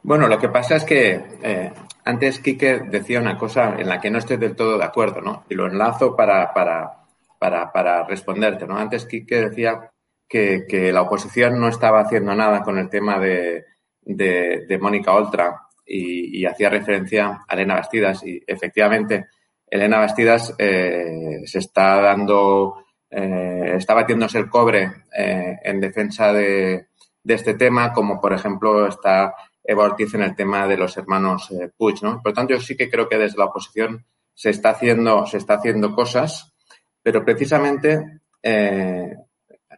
[0.03, 1.73] Bueno, lo que pasa es que eh,
[2.05, 5.43] antes Quique decía una cosa en la que no estoy del todo de acuerdo, ¿no?
[5.49, 6.91] Y lo enlazo para, para,
[7.39, 8.77] para, para responderte, ¿no?
[8.77, 9.91] Antes Quique decía
[10.27, 13.65] que, la oposición no estaba haciendo nada con el tema de,
[14.01, 19.27] de, Mónica Oltra y, hacía referencia a Elena Bastidas y efectivamente
[19.67, 26.87] Elena Bastidas eh, se está dando, eh, está batiéndose el cobre eh, en defensa de,
[27.27, 29.33] este tema, como por ejemplo está
[29.63, 32.21] Eva Ortiz en el tema de los hermanos Puig, ¿no?
[32.21, 35.37] Por lo tanto, yo sí que creo que desde la oposición se está haciendo, se
[35.37, 36.53] está haciendo cosas,
[37.01, 38.19] pero precisamente,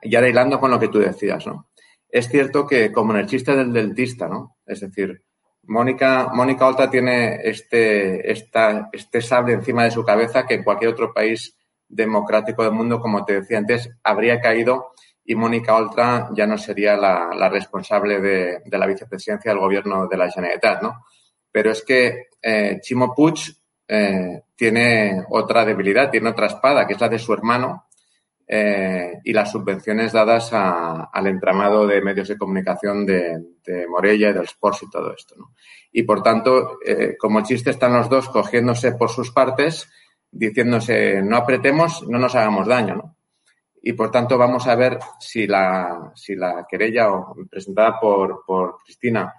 [0.04, 1.70] ya hilando con lo que tú decías, ¿no?
[2.10, 4.58] Es cierto que como en el chiste del dentista, ¿no?
[4.66, 5.24] Es decir,
[5.64, 10.92] Mónica, Mónica Oltra tiene este, esta, este sable encima de su cabeza que en cualquier
[10.92, 11.58] otro país
[11.90, 16.96] democrático del mundo, como te decía antes, habría caído y Mónica Oltra ya no sería
[16.96, 21.04] la, la responsable de, de, la vicepresidencia del gobierno de la Generalitat, ¿no?
[21.52, 23.36] Pero es que eh, Chimo Puig
[23.90, 27.87] eh, tiene otra debilidad, tiene otra espada, que es la de su hermano,
[28.50, 33.44] eh, y las subvenciones dadas a, al entramado de medios de comunicación de,
[33.90, 35.36] Morella y del Sports y todo esto.
[35.38, 35.54] ¿no?
[35.92, 39.90] Y por tanto, eh, como chiste, están los dos cogiéndose por sus partes,
[40.32, 42.96] diciéndose no apretemos, no nos hagamos daño.
[42.96, 43.16] ¿no?
[43.82, 47.10] Y por tanto, vamos a ver si la, si la querella
[47.50, 49.34] presentada por, por Cristina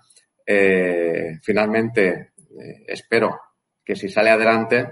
[0.45, 3.41] eh, finalmente, eh, espero
[3.83, 4.87] que si sale adelante,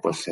[0.00, 0.30] pues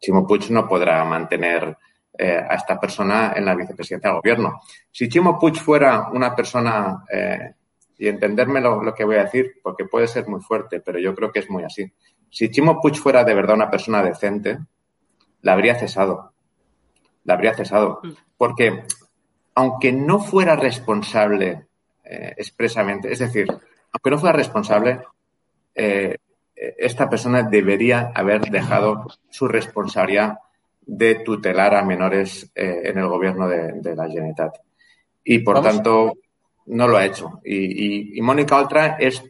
[0.00, 1.76] Chimo Puig no podrá mantener
[2.18, 4.60] eh, a esta persona en la vicepresidencia del gobierno.
[4.90, 7.54] Si Chimo Puig fuera una persona, eh,
[7.98, 11.14] y entenderme lo, lo, que voy a decir, porque puede ser muy fuerte, pero yo
[11.14, 11.90] creo que es muy así.
[12.30, 14.58] Si Chimo Puig fuera de verdad una persona decente,
[15.42, 16.32] la habría cesado.
[17.24, 18.00] La habría cesado.
[18.02, 18.10] Mm.
[18.36, 18.84] Porque
[19.54, 21.66] aunque no fuera responsable
[22.04, 23.46] eh, expresamente, es decir,
[23.92, 25.00] aunque no fuera responsable,
[25.74, 26.16] eh,
[26.54, 30.38] esta persona debería haber dejado su responsabilidad
[30.84, 34.54] de tutelar a menores eh, en el gobierno de, de, la Generalitat.
[35.24, 35.72] Y por Vamos.
[35.72, 36.12] tanto,
[36.66, 37.40] no lo ha hecho.
[37.44, 39.22] Y, y, y, Mónica Oltra es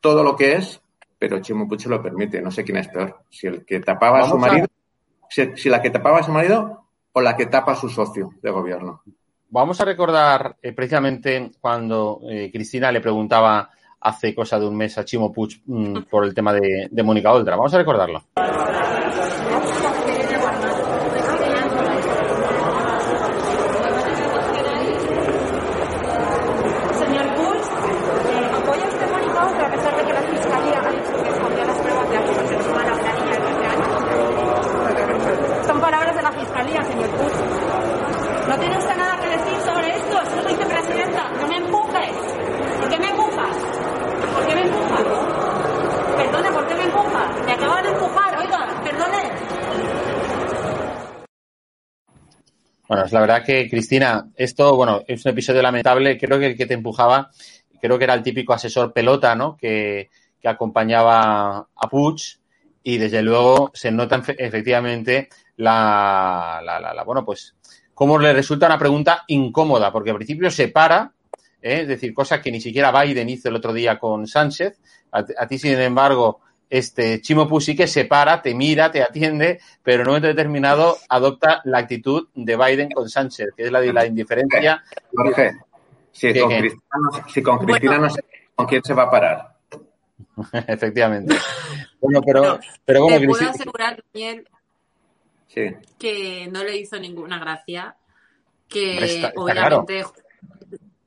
[0.00, 0.80] todo lo que es,
[1.18, 2.40] pero Chimo Puig lo permite.
[2.40, 3.24] No sé quién es peor.
[3.28, 5.26] Si el que tapaba Vamos a su marido, a...
[5.28, 8.30] si, si, la que tapaba a su marido o la que tapa a su socio
[8.40, 9.02] de gobierno.
[9.48, 13.68] vamos a recordar eh, precisamente cuando eh, Cristina le preguntaba
[14.00, 17.32] hace cosa de un mes a Chimo Puig mm, por el tema de, de Mónica
[17.32, 17.56] Oltra.
[17.56, 18.22] Vamos a recordarlo.
[26.98, 27.64] Señor Puig,
[28.30, 31.28] eh, ¿apoya usted a Mónica Oltra a pesar de que la Fiscalía ha dicho que
[31.30, 33.90] escondió las pruebas de abuso sexual a una niña de 13 años?
[35.66, 37.34] Son palabras de la Fiscalía, señor Puig.
[38.48, 40.16] ¿No tiene usted nada que decir sobre esto?
[40.34, 41.30] Soy vicepresidenta.
[41.40, 42.10] No me empujes.
[42.80, 43.56] ¿Por qué me empujas?
[44.34, 45.04] ¿Por qué me empujas?
[46.16, 47.44] Perdone, ¿por qué me empujas?
[47.46, 49.30] Me acaban de empujar, oiga, perdone.
[53.10, 56.16] Bueno, es la verdad que, Cristina, esto, bueno, es un episodio lamentable.
[56.18, 57.30] Creo que el que te empujaba,
[57.80, 59.56] creo que era el típico asesor pelota, ¿no?
[59.56, 62.20] Que, que acompañaba a Puig
[62.82, 67.54] y desde luego se nota efe- efectivamente la, la, la- bueno, pues,
[67.94, 71.12] cómo le resulta una pregunta incómoda, porque al principio se para,
[71.60, 71.80] ¿eh?
[71.82, 74.78] es decir, cosa que ni siquiera Biden hizo el otro día con Sánchez.
[75.12, 79.96] A ti, sin embargo, este Chimo sí que se para, te mira, te atiende, pero
[80.02, 83.92] en un momento determinado adopta la actitud de Biden con Sánchez, que es la de
[83.92, 84.82] la indiferencia.
[85.12, 85.52] Jorge,
[86.12, 86.50] si ¿Qué, con?
[86.50, 89.56] Cristina, no- si con Cristina no sé con quién se va a parar.
[90.68, 91.34] Efectivamente.
[92.00, 94.48] Bueno, pero, pero bueno, Te puedo Cristina, asegurar, Daniel,
[95.48, 95.62] Sí.
[95.98, 97.96] que no le hizo ninguna gracia,
[98.68, 100.04] que Hombre, está- está obviamente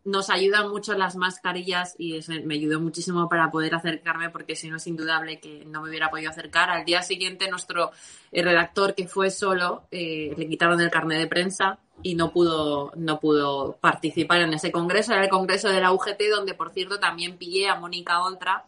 [0.06, 4.78] nos ayudan mucho las mascarillas y me ayudó muchísimo para poder acercarme porque si no
[4.78, 6.70] es indudable que no me hubiera podido acercar.
[6.70, 7.92] Al día siguiente nuestro
[8.32, 12.92] eh, redactor que fue solo eh, le quitaron el carnet de prensa y no pudo,
[12.98, 15.14] no pudo participar en ese congreso.
[15.14, 18.66] Era el congreso de la UGT donde por cierto también pillé a Mónica Oltra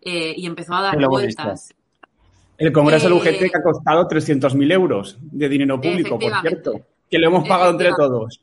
[0.00, 1.74] eh, y empezó a dar vueltas.
[2.56, 6.80] El Congreso Eh, UGT que ha costado 300.000 euros de dinero público, por cierto.
[7.08, 8.40] Que lo hemos pagado entre todos.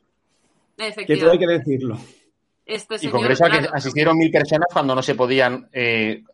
[1.06, 1.98] Que todo hay que decirlo.
[2.66, 6.24] Este y señor, congreso al que asistieron mil personas cuando no se podían, eh,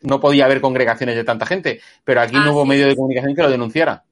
[0.00, 2.88] no podía haber congregaciones de tanta gente, pero aquí Ah, no hubo sí, medio sí,
[2.90, 4.02] de comunicación que lo denunciara.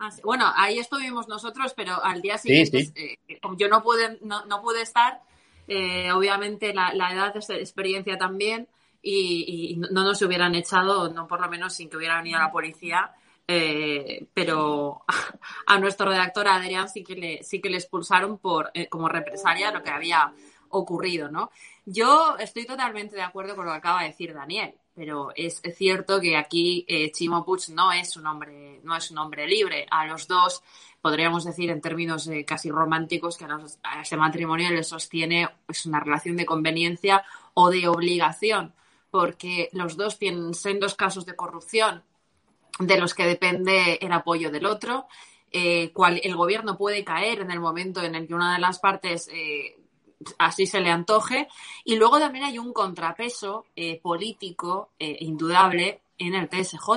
[0.00, 0.20] Ah, sí.
[0.24, 2.92] Bueno, ahí estuvimos nosotros, pero al día siguiente, sí.
[3.28, 5.20] eh, yo no pude, no, no pude estar,
[5.68, 8.66] eh, obviamente la, la edad es experiencia también,
[9.02, 12.38] y, y no no nos hubieran echado, no por lo menos sin que hubiera venido
[12.40, 13.12] la policía,
[13.46, 15.04] eh, pero
[15.66, 19.08] a nuestro redactor a Adrián sí que le, sí que le expulsaron por, eh, como
[19.08, 20.32] represalia lo que había
[20.70, 21.50] ocurrido, ¿no?
[21.84, 26.20] Yo estoy totalmente de acuerdo con lo que acaba de decir Daniel, pero es cierto
[26.20, 29.86] que aquí eh, Chimo Puig no es un hombre, no es un hombre libre.
[29.90, 30.62] A los dos
[31.00, 33.78] podríamos decir en términos eh, casi románticos que a, los-
[34.18, 38.74] matrimonio le sostiene es una relación de conveniencia o de obligación,
[39.10, 42.02] porque los dos tienen sendos casos de corrupción
[42.78, 45.06] de los que depende el apoyo del otro.
[45.52, 48.78] eh, cual el gobierno puede caer en el momento en el que una de las
[48.78, 49.79] partes eh,
[50.38, 51.48] así se le antoje.
[51.84, 56.88] Y luego también hay un contrapeso eh, político eh, indudable en el TSJ,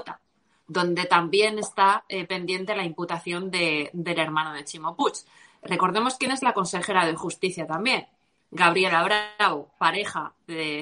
[0.67, 5.13] donde también está eh, pendiente la imputación de- del hermano de Chimo Puig.
[5.61, 8.07] Recordemos quién es la consejera de justicia también.
[8.51, 10.33] Gabriela Bravo, pareja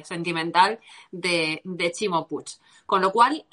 [0.04, 0.80] sentimental
[1.12, 2.46] de, de Chimo Puig.
[2.86, 3.46] Con lo cual,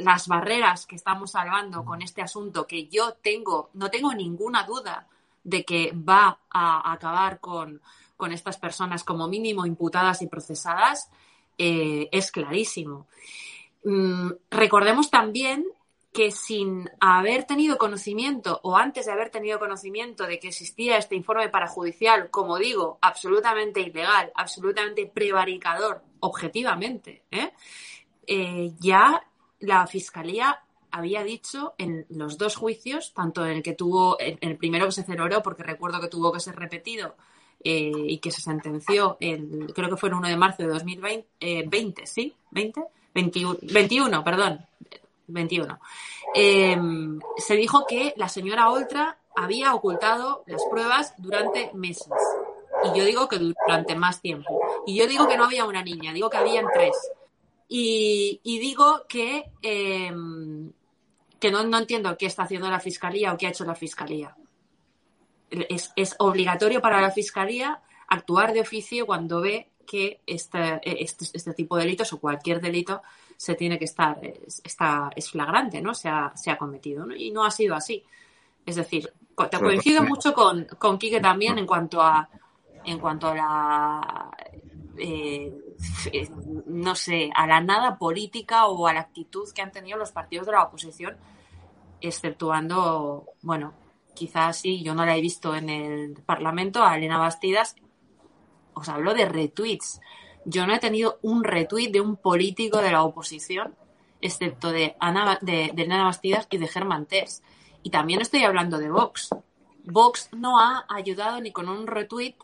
[0.00, 5.06] las barreras que estamos salvando con este asunto, que yo tengo, no tengo ninguna duda
[5.46, 7.80] de que va a acabar con,
[8.16, 11.08] con estas personas como mínimo imputadas y procesadas,
[11.56, 13.06] eh, es clarísimo.
[13.84, 15.64] Mm, recordemos también
[16.12, 21.14] que sin haber tenido conocimiento o antes de haber tenido conocimiento de que existía este
[21.14, 27.52] informe parajudicial, como digo, absolutamente ilegal, absolutamente prevaricador, objetivamente, ¿eh?
[28.26, 29.22] Eh, ya
[29.60, 30.65] la Fiscalía
[30.96, 34.92] había dicho en los dos juicios, tanto en el que tuvo, en el primero que
[34.92, 37.16] se celebró, porque recuerdo que tuvo que ser repetido
[37.62, 41.28] eh, y que se sentenció, el, creo que fue el 1 de marzo de 2020,
[41.40, 42.34] eh, 20, ¿sí?
[42.52, 42.86] ¿20?
[43.14, 44.66] 21, 21 perdón,
[45.26, 45.78] 21.
[46.34, 46.78] Eh,
[47.36, 52.08] se dijo que la señora Oltra había ocultado las pruebas durante meses.
[52.84, 54.60] Y yo digo que durante más tiempo.
[54.86, 56.96] Y yo digo que no había una niña, digo que habían tres.
[57.68, 60.14] Y, digo que, eh,
[61.46, 64.36] que no, no entiendo qué está haciendo la fiscalía o qué ha hecho la fiscalía.
[65.48, 71.54] Es, es obligatorio para la fiscalía actuar de oficio cuando ve que este, este, este
[71.54, 73.00] tipo de delitos o cualquier delito
[73.36, 75.94] se tiene que estar, es, está, es flagrante, ¿no?
[75.94, 77.14] Se ha, se ha cometido, ¿no?
[77.14, 78.02] Y no ha sido así.
[78.64, 79.12] Es decir,
[79.48, 82.28] te coincido mucho con, con Quique también en cuanto a
[82.84, 84.30] en cuanto a la
[84.98, 85.52] eh,
[86.66, 90.46] no sé, a la nada política o a la actitud que han tenido los partidos
[90.46, 91.16] de la oposición,
[92.00, 93.74] exceptuando, bueno,
[94.14, 97.76] quizás sí, yo no la he visto en el Parlamento, a Elena Bastidas,
[98.74, 100.00] os hablo de retweets.
[100.44, 103.74] Yo no he tenido un retweet de un político de la oposición,
[104.20, 107.42] excepto de, Ana, de, Elena Bastidas y de Germán Tess.
[107.82, 109.30] Y también estoy hablando de Vox.
[109.84, 112.34] Vox no ha ayudado ni con un retweet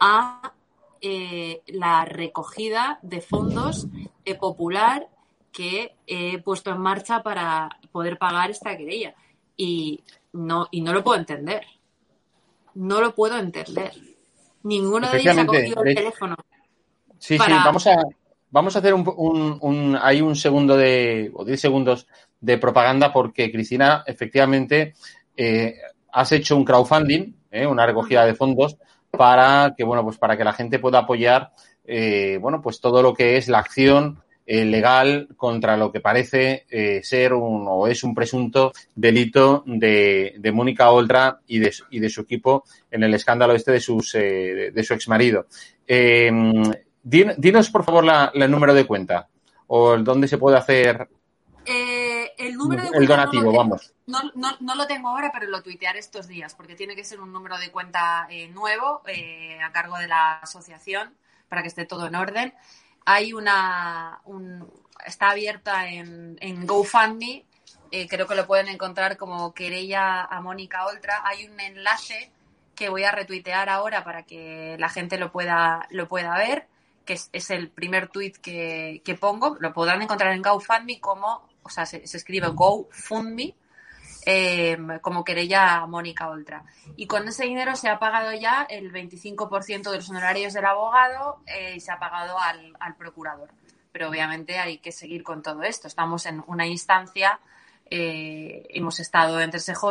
[0.00, 0.52] a
[1.00, 3.86] eh, la recogida de fondos
[4.24, 5.08] eh, popular
[5.52, 9.14] que he puesto en marcha para poder pagar esta querella.
[9.56, 11.64] Y no, y no lo puedo entender.
[12.74, 13.92] No lo puedo entender.
[14.62, 16.36] Ninguno de ellos ha cogido el teléfono.
[17.18, 17.96] Sí, sí, vamos a,
[18.50, 22.06] vamos a hacer un, un, un- hay un segundo de, o diez segundos
[22.40, 24.94] de propaganda porque Cristina, efectivamente,
[25.36, 25.74] eh,
[26.12, 28.76] has hecho un crowdfunding, eh, una recogida de fondos
[29.10, 31.50] para que, bueno, pues para que la gente pueda apoyar,
[31.84, 34.22] eh, bueno, pues todo lo que es la acción
[34.52, 40.34] eh, legal contra lo que parece eh, ser un, o es un presunto delito de,
[40.38, 43.80] de Mónica Oltra y de, su- y de su equipo en el escándalo este de
[43.80, 45.46] sus, eh, de, su exmarido.
[47.02, 49.28] Din- dinos, por favor, la, la número de cuenta
[49.68, 51.08] o el dónde se puede hacer
[51.64, 53.56] Eh, el número de el no donativo, tengo.
[53.58, 53.92] vamos.
[54.06, 57.20] No, no- no lo tengo ahora, pero lo tuitearé estos días, porque tiene que ser
[57.20, 61.14] un número de cuenta eh, nuevo eh, a cargo de la asociación
[61.48, 62.52] para que esté todo en orden.
[63.04, 64.20] Hay una.
[64.24, 64.70] un-
[65.06, 67.44] está abierta en, en GoFundMe.
[67.92, 71.22] eh, creo que lo pueden encontrar como querella a Mónica Oltra.
[71.24, 72.30] Hay un enlace
[72.76, 76.66] que voy a retuitear ahora para que la gente lo pueda, lo pueda ver,
[77.04, 79.56] que es, el primer tuit que, que pongo.
[79.60, 83.54] Lo podrán encontrar en GoFundMe como, o sea, se, se escribe GoFundMe,
[84.26, 86.64] eh, como querella Mónica Oltra.
[86.96, 91.40] Y con ese dinero se ha pagado ya el 25% de los honorarios del abogado
[91.46, 93.50] eh, y se ha pagado al, al procurador.
[93.92, 95.88] Pero obviamente hay que seguir con todo esto.
[95.88, 97.40] Estamos en una instancia,
[97.90, 99.84] eh, hemos estado en TSJ,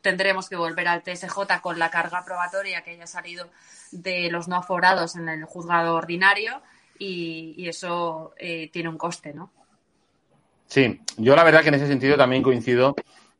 [0.00, 3.50] tendremos que volver al TSJ con la carga probatoria que haya salido
[3.90, 6.62] de los no aforados en el juzgado ordinario
[6.98, 9.50] y, y eso eh, tiene un coste, ¿no?
[10.66, 12.94] Sí, yo la verdad que en ese sentido también coincido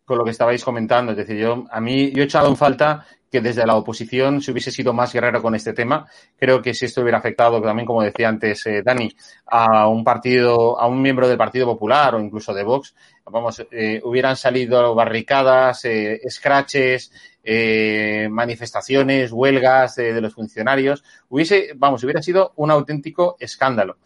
[0.09, 1.13] con lo que estabais comentando.
[1.13, 4.53] Es decir, yo a mí yo he echado en falta que desde la oposición se
[4.53, 6.07] hubiese sido más guerrero con este tema.
[6.39, 9.15] Creo que si esto hubiera afectado también, como decía antes eh, Dani,
[9.47, 12.95] a un partido, a un miembro del Partido Popular o incluso de Vox,
[13.27, 17.13] vamos, eh, hubieran salido barricadas, eh, scratches,
[17.51, 21.03] eh, manifestaciones, huelgas eh, de los funcionarios.
[21.31, 23.97] Hubiese, vamos, hubiera sido un auténtico escándalo.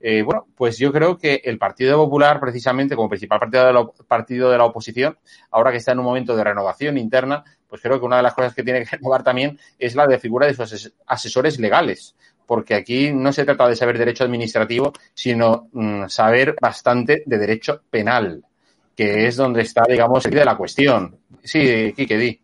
[0.00, 3.86] Eh, bueno, pues yo creo que el Partido Popular, precisamente como principal partido de, la,
[4.06, 5.18] partido de la oposición,
[5.50, 8.34] ahora que está en un momento de renovación interna, pues creo que una de las
[8.34, 12.14] cosas que tiene que renovar también es la de figura de sus ases asesores legales,
[12.46, 17.82] porque aquí no se trata de saber derecho administrativo, sino mmm, saber bastante de derecho
[17.90, 18.42] penal,
[18.94, 21.16] que es donde está, digamos, de la cuestión.
[21.42, 22.40] Sí, Quique, di.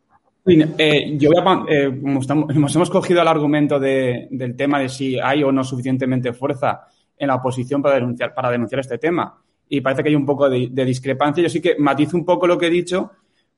[0.46, 4.90] Eh, yo voy a, eh, como estamos, hemos cogido el argumento de, del tema de
[4.90, 6.86] si hay o no suficientemente fuerza
[7.16, 9.40] en la oposición para denunciar, para denunciar este tema.
[9.68, 11.42] Y parece que hay un poco de, de, discrepancia.
[11.42, 13.12] Yo sí que matizo un poco lo que he dicho,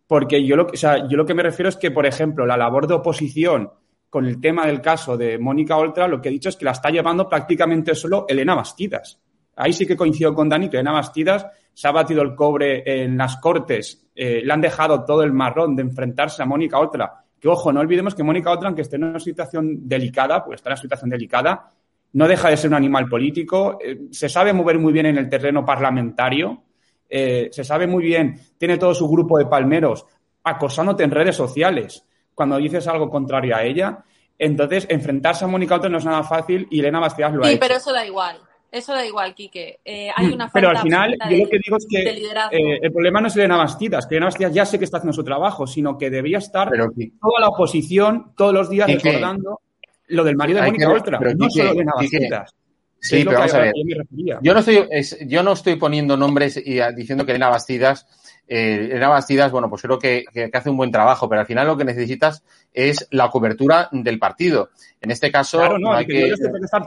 [0.07, 2.57] porque yo lo, o sea, yo lo que me refiero es que, por ejemplo, la
[2.57, 3.71] labor de oposición
[4.09, 6.71] con el tema del caso de Mónica Oltra, lo que he dicho es que la
[6.71, 9.21] está llevando prácticamente solo Elena Bastidas.
[9.57, 13.19] Ahí sí que coincido con Dani, que Elena Bastidas se ha batido el cobre en
[13.19, 17.25] las cortes, eh, le han dejado todo el marrón de enfrentarse a Mónica Oltra.
[17.39, 20.71] Que, ojo, no olvidemos que Mónica Oltra, aunque esté en una situación delicada, pues está
[20.71, 21.73] en una situación delicada,
[22.13, 25.29] no deja de ser un animal político, eh, se sabe mover muy bien en el
[25.29, 26.63] terreno parlamentario,
[27.09, 30.07] eh, se sabe muy bien, tiene todo su grupo de palmeros
[30.45, 32.05] acosándote en redes sociales
[32.35, 34.05] cuando dices algo contrario a ella.
[34.39, 37.53] Entonces, enfrentarse a Mónica Oltra no es nada fácil y Elena Bastidas lo sí, ha
[37.53, 37.61] hecho.
[37.61, 38.39] pero eso da igual.
[38.71, 39.81] Eso da igual, Quique.
[39.85, 42.93] Eh, hay una Pero al final, yo de, lo que digo es que eh, el
[42.93, 45.67] problema no es Elena Bastidas, que Elena Bastidas ya sé que está haciendo su trabajo,
[45.67, 46.91] sino que debía estar pero,
[47.21, 49.61] toda la oposición todos los días Quique, recordando
[50.09, 52.55] lo del marido de Mónica Oltra, pero, no Quique, solo Quique, Bastidas.
[53.01, 53.73] Sí, pero vamos a ver.
[54.11, 57.49] Yo, yo, no estoy, es, yo no estoy poniendo nombres y a, diciendo que Elena
[57.49, 58.07] Bastidas,
[58.49, 61.47] eh, Elena Bastidas, bueno, pues creo que, que, que, hace un buen trabajo, pero al
[61.47, 62.43] final lo que necesitas
[62.73, 64.71] es la cobertura del partido.
[65.01, 66.37] En este caso, claro, no, no hay que, que,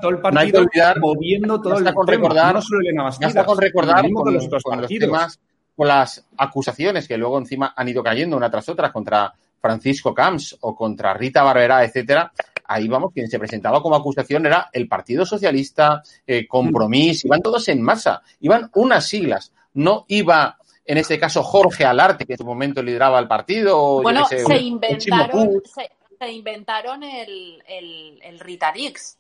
[0.02, 2.82] todo el partido no hay que olvidar, moviendo todo el con tema, recordar, no solo
[2.82, 5.40] Elena Bastidas, basta con recordar con, con, los, con los temas,
[5.76, 10.58] con las acusaciones que luego encima han ido cayendo una tras otra contra Francisco Camps
[10.62, 12.32] o contra Rita Barberá, etcétera,
[12.70, 17.68] ahí vamos, quien se presentaba como acusación era el Partido Socialista, eh, Compromís, iban todos
[17.68, 20.56] en masa, iban unas siglas, no iba
[20.86, 24.02] en este caso Jorge Alarte, que en su momento lideraba el partido.
[24.02, 29.18] Bueno, sé, se, inventaron, se, se, inventaron el, el, el Ritarix.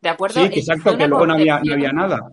[0.00, 0.42] ¿De acuerdo?
[0.42, 2.30] Sí, que exacto, que luego no había, no había nada.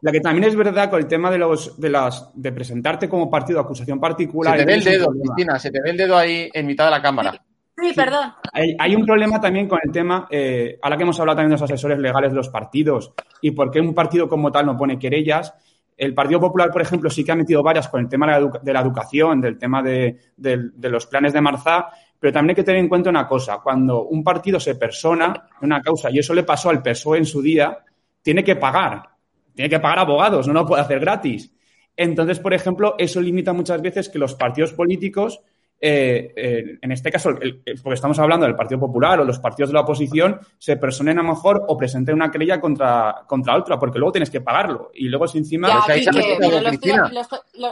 [0.00, 3.30] La que también es verdad con el tema de los de las de presentarte como
[3.30, 4.56] partido acusación particular.
[4.56, 6.90] Se te ve el dedo, Cristina, se te ve el dedo ahí en mitad de
[6.92, 7.42] la cámara.
[7.80, 8.32] Sí, perdón.
[8.52, 11.60] Hay, hay, un problema también con el tema, eh, ahora que hemos hablado también de
[11.60, 14.98] los asesores legales de los partidos y por qué un partido como tal no pone
[14.98, 15.54] querellas.
[15.96, 18.60] El Partido Popular, por ejemplo, sí que ha metido varias con el tema de la,
[18.62, 22.56] de la educación, del tema de, de, de los planes de Marzá, pero también hay
[22.56, 26.18] que tener en cuenta una cosa, cuando un partido se persona en una causa, y
[26.18, 27.78] eso le pasó al PSOE en su día,
[28.22, 29.08] tiene que pagar,
[29.54, 31.52] tiene que pagar abogados, no lo puede hacer gratis.
[31.96, 35.42] Entonces, por ejemplo, eso limita muchas veces que los partidos políticos,
[35.82, 39.38] eh, eh, en este caso, el, el, porque estamos hablando del Partido Popular o los
[39.38, 43.56] partidos de la oposición, se personen a lo mejor o presenten una querella contra, contra
[43.56, 44.90] otra, porque luego tienes que pagarlo.
[44.94, 45.68] Y luego, si encima.
[45.68, 47.10] Ya, pero, se ha presentado Cristina.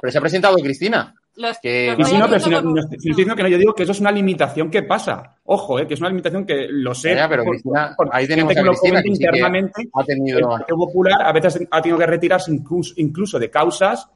[0.01, 1.15] Pero se ha presentado Cristina.
[1.37, 1.95] Los, que...
[1.99, 4.71] Sí, sí, no, pero si no, que no, yo digo que eso es una limitación
[4.71, 5.37] que pasa.
[5.45, 7.15] Ojo, eh, que es una limitación que lo sé.
[7.15, 9.89] Ya, pero por, Cristina, por, ahí tenemos que a Cristina, que internamente.
[9.95, 10.39] ha tenido...
[10.39, 14.09] El Partido Popular a veces ha tenido que retirarse incluso, incluso de causas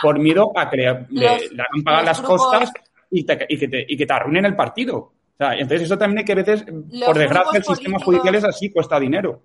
[0.00, 2.46] por miedo a crear, le, le han pagado las grupos...
[2.46, 2.72] costas
[3.10, 4.96] y, te, y, que te, y que te arruinen el partido.
[4.98, 8.34] O sea, entonces eso también hay que a veces, los por desgracia, el sistema judicial
[8.34, 9.40] es así, cuesta dinero.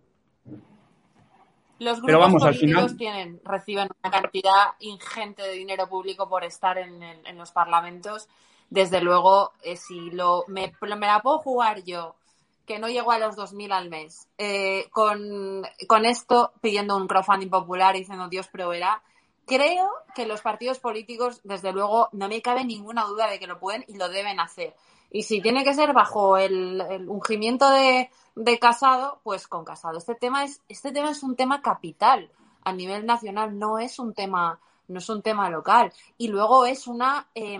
[1.79, 2.97] Los grupos Pero vamos, al políticos final...
[2.97, 8.27] tienen, reciben una cantidad ingente de dinero público por estar en, el, en los parlamentos.
[8.69, 12.15] Desde luego, eh, si lo me, me, la puedo jugar yo,
[12.65, 17.49] que no llego a los 2.000 al mes, eh, con, con esto pidiendo un crowdfunding
[17.49, 19.03] popular y diciendo Dios proveerá,
[19.45, 23.59] creo que los partidos políticos, desde luego, no me cabe ninguna duda de que lo
[23.59, 24.75] pueden y lo deben hacer.
[25.11, 28.09] Y si tiene que ser bajo el, el ungimiento de,
[28.59, 29.97] Casado, pues con Casado.
[29.97, 32.31] Este tema es, este tema es un tema capital
[32.63, 35.93] a nivel nacional, no es un tema, no es un tema local.
[36.17, 37.59] Y luego es una eh,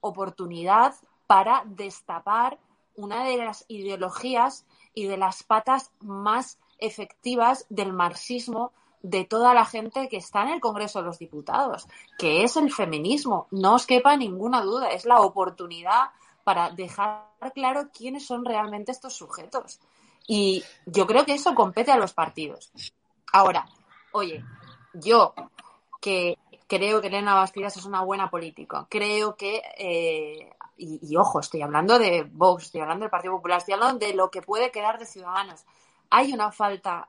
[0.00, 0.94] oportunidad
[1.26, 2.58] para destapar
[2.94, 4.64] una de las ideologías
[4.94, 8.72] y de las patas más efectivas del marxismo
[9.02, 11.88] de toda la gente que está en el Congreso de los Diputados,
[12.18, 13.48] que es el feminismo.
[13.50, 16.10] No os quepa ninguna duda, es la oportunidad
[16.44, 19.80] para dejar claro quiénes son realmente estos sujetos.
[20.26, 22.72] Y yo creo que eso compete a los partidos.
[23.32, 23.66] Ahora,
[24.12, 24.44] oye,
[24.94, 25.34] yo
[26.00, 31.40] que creo que Elena Bastidas es una buena política, creo que, eh, y, y, ojo,
[31.40, 34.70] estoy hablando de Vox, estoy hablando del Partido Popular, estoy hablando de lo que puede
[34.70, 35.64] quedar de Ciudadanos.
[36.10, 37.08] Hay una falta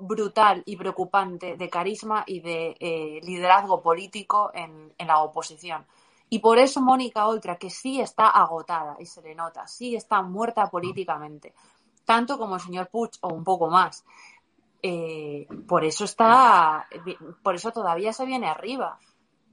[0.00, 5.86] brutal y preocupante de carisma y de eh, liderazgo político en, en, la oposición.
[6.28, 10.22] Y por eso Mónica Oltra, que sí está agotada y se le nota, sí está
[10.22, 11.54] muerta políticamente,
[12.04, 14.04] tanto como el señor Puig o un poco más.
[14.82, 16.86] Eh, por eso está,
[17.42, 18.98] por eso todavía se viene arriba.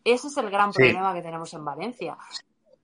[0.04, 2.18] Ese es el gran problema que tenemos en Valencia.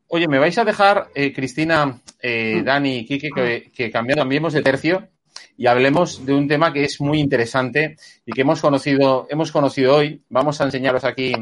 [0.08, 4.54] Oye, ¿me vais a dejar, eh, Cristina, eh, Dani y Kike, que, que cambiando, cambiemos
[4.54, 5.10] de tercio
[5.58, 9.96] y hablemos de un tema que es muy interesante y que hemos conocido, hemos conocido
[9.96, 10.22] hoy.
[10.30, 11.34] Vamos a enseñaros aquí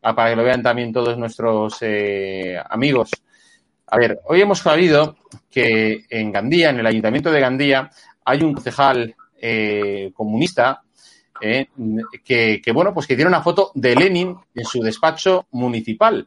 [0.00, 3.10] para que lo vean también todos nuestros eh, amigos.
[3.86, 5.16] A ver, hoy hemos sabido
[5.50, 7.90] que en Gandía, en el ayuntamiento de Gandía,
[8.24, 10.82] hay un concejal eh, comunista
[11.40, 11.68] eh,
[12.24, 16.26] que, que, bueno, pues que tiene una foto de Lenin en su despacho municipal.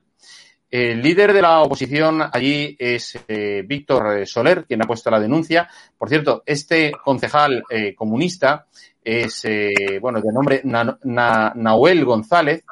[0.77, 5.69] El líder de la oposición allí es eh, Víctor Soler, quien ha puesto la denuncia.
[5.97, 8.65] Por cierto, este concejal eh, comunista
[9.01, 12.65] es, eh, bueno, de nombre Na Na Nahuel González,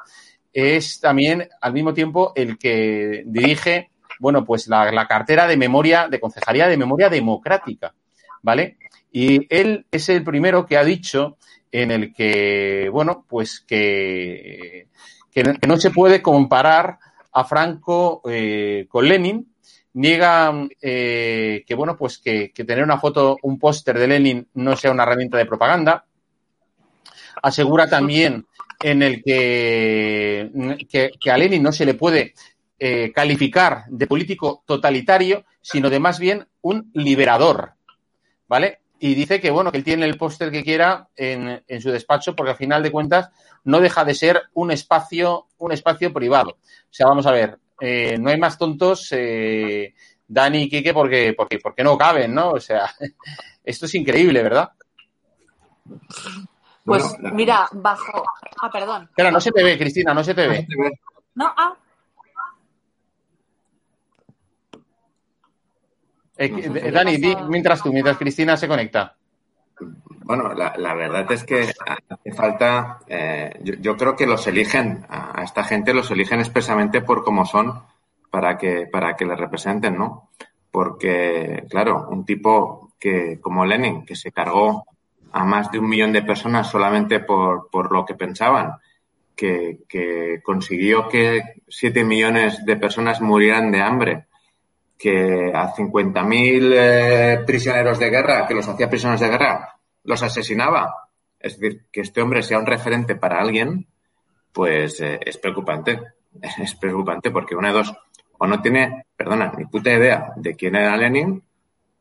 [0.52, 6.10] es también al mismo tiempo el que dirige, bueno, pues la, la, cartera de memoria,
[6.10, 7.94] de concejalía de memoria democrática,
[8.42, 8.80] ¿vale?
[9.14, 11.38] Y él es el primero que ha dicho
[11.72, 14.88] en el que, bueno, pues que,
[15.32, 17.00] que no se puede comparar
[17.34, 19.54] a Franco eh, con Lenin,
[19.94, 24.92] niega eh, que, bueno, pues que, tener una foto, un póster de Lenin no sea
[24.92, 26.06] una herramienta de propaganda.
[27.42, 28.46] Asegura también
[28.82, 30.50] en el que,
[30.90, 32.34] que, que a Lenin no se le puede
[32.80, 37.74] eh, calificar de político totalitario, sino de más bien un liberador.
[38.48, 38.82] ¿Vale?
[39.06, 42.38] Y dice que, bueno, que él tiene el póster que quiera en, en, su despacho
[42.38, 43.32] porque al final de cuentas
[43.66, 46.52] no deja de ser un espacio, un espacio privado.
[46.52, 49.94] O sea, vamos a ver, eh, no hay más tontos, eh,
[50.26, 52.52] Dani y Quique, porque, porque, porque no caben, ¿no?
[52.52, 52.96] O sea,
[53.66, 54.72] esto es increíble, ¿verdad?
[56.86, 58.24] Pues bueno, mira, bajo.
[58.62, 59.04] Ah, perdón.
[59.10, 60.66] Espera, no se te ve, Cristina, no se te ve.
[61.36, 61.76] No, ah.
[66.38, 69.16] Eh, Dani, di, mientras tú, mientras Cristina se conecta.
[70.24, 71.72] Bueno, la, la, verdad es que
[72.10, 76.40] hace falta, eh, yo, yo, creo que los eligen, a, a, esta gente los eligen
[76.40, 77.84] expresamente por cómo son,
[78.30, 80.30] para que, para que les representen, ¿no?
[80.72, 84.86] Porque, claro, un tipo que, como Lenin, que se cargó
[85.34, 88.78] a más de un millón de personas solamente por, por lo que pensaban,
[89.36, 94.26] que, que consiguió que 7 millones de personas murieran de hambre,
[94.98, 101.10] que a 50.000 eh, prisioneros de guerra, que los hacía prisioneros de guerra, los asesinaba.
[101.40, 103.88] Es decir, que este hombre sea un referente para alguien,
[104.52, 106.00] pues eh, es preocupante.
[106.60, 107.94] Es preocupante porque una de dos,
[108.40, 111.44] o no tiene, perdona, ni puta idea de quién era Lenin,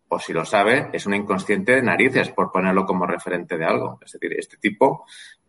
[0.09, 3.99] o si lo sabe, es un inconsciente de narices por ponerlo como referente de algo.
[4.05, 5.05] Es decir, este tipo,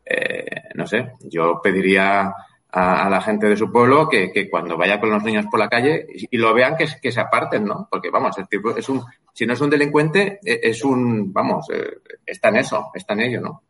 [0.05, 2.33] eh, no sé, yo pediría
[2.73, 5.59] a, a, la gente de su pueblo que, que, cuando vaya con los niños por
[5.59, 7.87] la calle y, y lo vean que, que, se aparten, ¿no?
[7.89, 11.67] Porque, vamos, el tipo es un, si no es un delincuente, e, es un, vamos,
[11.71, 13.63] eh, está en eso, está en ello, ¿no?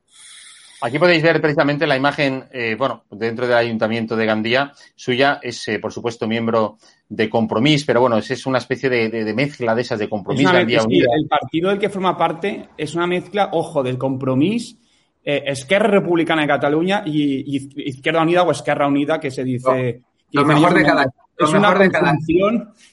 [0.82, 5.66] Aquí podéis ver precisamente la imagen, eh, bueno, dentro del Ayuntamiento de Gandía, suya es,
[5.70, 6.78] eh, por supuesto, miembro
[7.08, 10.10] de Compromís, pero bueno, es, es una especie de, de, de, mezcla de esas de
[10.10, 11.08] Compromís Gandía es Unida.
[11.16, 14.78] El partido del que forma parte es una mezcla, ojo, del Compromís,
[15.24, 20.02] eh, Esquerra Republicana de Cataluña y, y, Izquierda Unida o Esquerra Unida, que se dice...
[20.32, 22.14] No, lo mejor de cada, es lo una mejor de cada,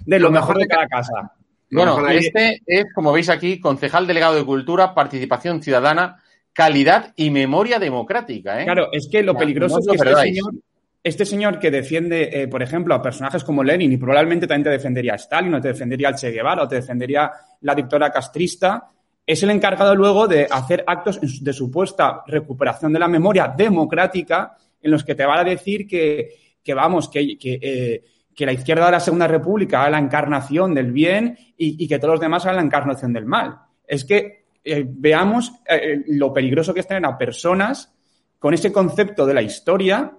[0.00, 1.32] de lo, mejor de cada casa.
[1.70, 6.22] Bueno, este es, como veis aquí, concejal delegado de Cultura, Participación Ciudadana,
[6.52, 8.60] calidad y memoria democrática.
[8.60, 8.64] ¿eh?
[8.64, 10.54] Claro, es que lo peligroso no es que este señor,
[11.02, 14.70] este señor, que defiende, eh, por ejemplo, a personajes como Lenin y probablemente también te
[14.70, 18.90] defendería a Stalin o te defendería al Che Guevara o te defendería la dictadura castrista,
[19.32, 24.90] es el encargado luego de hacer actos de supuesta recuperación de la memoria democrática en
[24.90, 28.04] los que te van a decir que, que vamos, que, que, eh,
[28.34, 32.00] que, la izquierda de la Segunda República es la encarnación del bien y, y que
[32.00, 33.56] todos los demás son la encarnación del mal.
[33.86, 37.94] Es que eh, veamos eh, lo peligroso que es tener a personas
[38.38, 40.12] con ese concepto de la historia.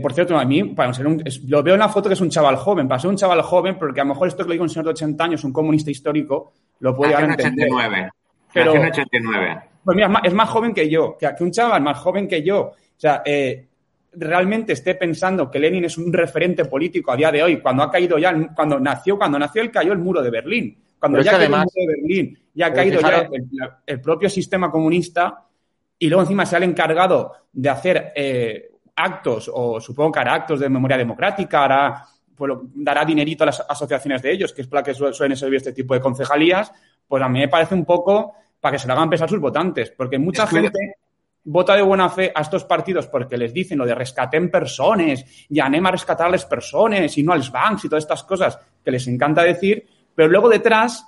[0.00, 2.30] Por cierto, a mí, para ser un, lo veo en la foto que es un
[2.30, 4.62] chaval joven, para ser un chaval joven, porque a lo mejor esto que lo digo
[4.62, 7.68] un señor de 80 años, un comunista histórico, lo puede llegar a entender.
[7.70, 8.10] 89.
[8.54, 9.62] Pero, en 89.
[9.84, 12.26] Pues mira, es más, es más, joven que yo, que, que un chaval más joven
[12.26, 12.60] que yo.
[12.60, 13.66] O sea, eh,
[14.12, 17.90] realmente esté pensando que Lenin es un referente político a día de hoy, cuando ha
[17.90, 20.78] caído ya, cuando nació, cuando nació él cayó el muro de Berlín.
[20.98, 23.48] Cuando Pero ya cayó además, el muro de Berlín, ya ha caído ya el,
[23.84, 25.44] el, propio sistema comunista
[25.98, 30.60] y luego encima se ha encargado de hacer eh, actos, o supongo que hará actos
[30.60, 34.82] de memoria democrática, hará, pues, dará dinerito a las asociaciones de ellos, que es para
[34.82, 36.72] que suelen servir este tipo de concejalías,
[37.06, 38.34] pues a mí me parece un poco
[38.64, 40.96] para que se lo hagan pesar sus votantes, porque mucha gente
[41.44, 45.60] vota de buena fe a estos partidos porque les dicen lo de rescaten personas y
[45.60, 48.58] anem a rescatar a las personas y no a los banks y todas estas cosas
[48.82, 51.06] que les encanta decir, pero luego detrás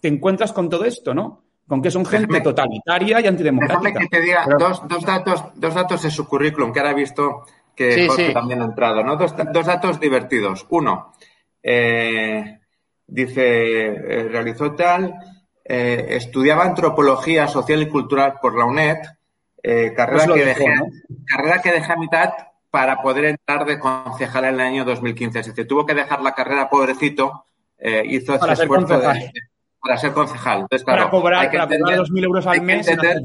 [0.00, 1.44] te encuentras con todo esto, ¿no?
[1.68, 3.90] Con que son gente totalitaria y antidemocrática.
[3.90, 4.58] Déjame que te diga pero...
[4.58, 8.26] dos, dos, datos, dos datos de su currículum que ahora he visto que sí, Jorge
[8.26, 8.34] sí.
[8.34, 9.14] también ha entrado, ¿no?
[9.14, 10.66] Dos, dos datos divertidos.
[10.70, 11.12] Uno,
[11.62, 12.58] eh,
[13.06, 15.14] dice, eh, realizó tal,
[15.70, 18.96] eh, estudiaba antropología social y cultural por la UNED,
[19.62, 20.86] eh, carrera, pues que dejó, dejé, ¿no?
[21.26, 22.30] carrera que dejé a mitad
[22.70, 25.40] para poder entrar de concejal en el año 2015.
[25.40, 27.44] Es decir, tuvo que dejar la carrera, pobrecito,
[27.76, 29.30] eh, hizo ese esfuerzo de,
[29.78, 30.60] para ser concejal.
[30.60, 32.86] Entonces, claro, para cobrar, hay que para entender, cobrar 2.000 euros al mes.
[32.86, 33.22] Que entender,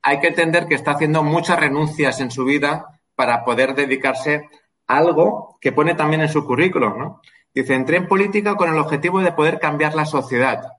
[0.00, 4.48] hay que entender que está haciendo muchas renuncias en su vida para poder dedicarse
[4.86, 7.20] a algo que pone también en su currículum, ¿no?
[7.54, 10.75] Dice, entré en política con el objetivo de poder cambiar la sociedad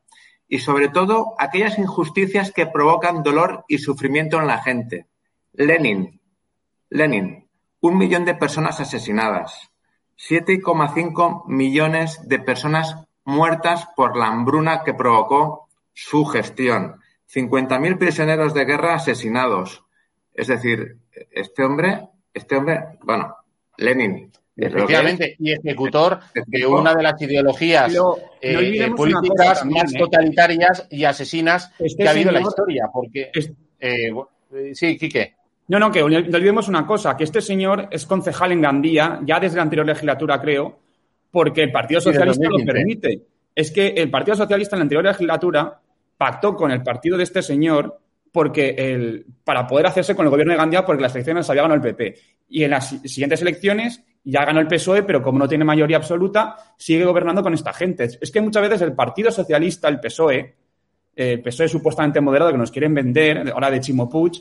[0.48, 5.08] y sobre todo aquellas injusticias que provocan dolor y sufrimiento en la gente.
[5.54, 6.22] Lenin,
[6.90, 7.48] Lenin,
[7.82, 9.72] un millón de personas asesinadas,
[10.18, 17.02] 7,5 millones de personas muertas por la hambruna que provocó su gestión,
[17.34, 19.84] 50.000 prisioneros de guerra asesinados.
[20.34, 20.98] Es decir,
[21.32, 23.36] este hombre, este hombre, bueno,
[23.78, 29.94] Lenin, Efectivamente, y ejecutor de una de las ideologías Pero, eh, no políticas también, más
[29.94, 29.98] ¿eh?
[30.00, 32.86] totalitarias y asesinas Este que ha habido en la historia.
[32.92, 34.10] Porque, Es- eh,
[34.74, 35.36] sí, Quique.
[35.68, 39.40] No, no, que no olvidemos una cosa, que este señor es concejal en Gandía, ya
[39.40, 40.80] desde la anterior legislatura, creo,
[41.30, 42.74] porque el Partido Sí, Socialista lo 2015.
[42.74, 43.28] permite.
[43.54, 45.80] Es que el Partido Socialista en la anterior legislatura
[46.18, 48.00] pactó con el partido de este señor
[48.32, 51.64] porque el, para poder hacerse con el gobierno de Gandía porque las elecciones las había
[51.64, 52.16] ganado el PP.
[52.50, 55.98] Y en las si- siguientes elecciones ya ganó el PSOE, pero como no tiene mayoría
[55.98, 58.04] absoluta, sigue gobernando con esta gente.
[58.20, 60.40] Es que muchas veces el Partido Socialista, el PSOE,
[61.16, 64.34] eh, el PSOE supuestamente moderado que nos quieren vender, ahora de Chimo Puig,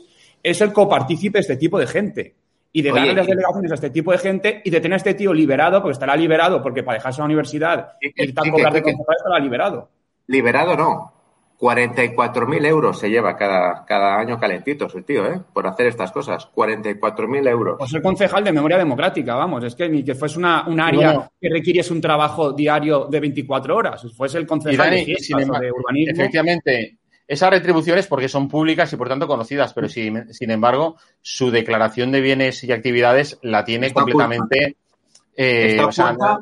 [0.43, 2.35] es el copartícipe de este tipo de gente.
[2.73, 4.97] Y de Oye, darle las delegaciones a este tipo de gente y de tener a
[4.97, 8.47] este tío liberado, porque estará liberado, porque para dejarse a la universidad Y y tal
[8.47, 9.89] y que- concejal estará liberado.
[10.27, 11.13] Liberado no.
[11.59, 15.41] 44.000 euros se lleva cada, cada año calentitos el tío, ¿eh?
[15.53, 16.47] Por hacer estas cosas.
[16.55, 17.77] 44.000 euros.
[17.79, 19.63] O ser concejal de memoria democrática, vamos.
[19.63, 21.31] Es que ni que fuese una, un área Bueno.
[21.41, 24.01] que requiriese un trabajo diario de 24 horas.
[24.01, 26.13] Si fuese el concejal Dani, de fiestas sin o embargo, de urbanismo.
[26.13, 26.97] efectivamente,
[27.27, 32.11] esas retribuciones porque son públicas y por tanto conocidas, pero sin, sin embargo, su declaración
[32.11, 34.77] de bienes y actividades la tiene Está completamente.
[35.35, 36.37] eh, Está o sea, oculta,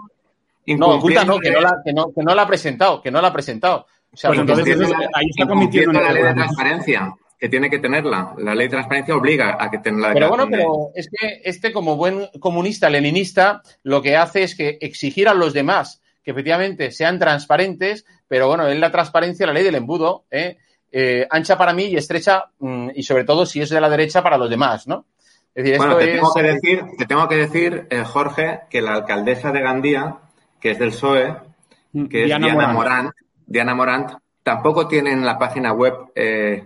[0.68, 3.22] no, oculta no, que no, la, que, no, que no la ha presentado, que no
[3.22, 3.86] la ha presentado.
[4.16, 4.78] O sea, Pues entonces
[5.14, 8.34] ahí está cometiendo la ley de transparencia, que tiene que tenerla.
[8.38, 11.74] La ley de transparencia obliga a que tenga la Pero bueno, pero es que este,
[11.74, 16.90] como buen comunista leninista, lo que hace es que exigir a los demás que efectivamente
[16.90, 20.58] sean transparentes, pero bueno, en la transparencia, la ley del embudo, ¿eh?
[20.92, 24.24] Eh, ancha para mí y estrecha, mm, y sobre todo si es de la derecha
[24.24, 25.06] para los demás, ¿no?
[25.54, 26.20] Es decir, Bueno, esto te es.
[26.20, 30.16] tengo que decir, te tengo que decir, eh, Jorge, que la alcaldesa de Gandía,
[30.60, 31.36] que es del PSOE,
[32.10, 32.74] que es Diana.
[32.74, 33.12] Morant,
[33.46, 34.12] Diana Morant,
[34.44, 36.64] tampoco tiene en la página web eh,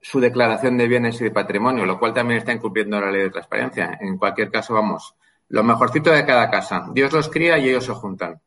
[0.00, 3.30] su declaración de bienes y de patrimonio, lo cual también está incumpliendo la ley de
[3.30, 3.98] transparencia.
[4.00, 5.14] En cualquier caso, vamos,
[5.48, 6.86] lo mejorcito de cada casa.
[6.92, 8.40] Dios los cría y ellos se juntan.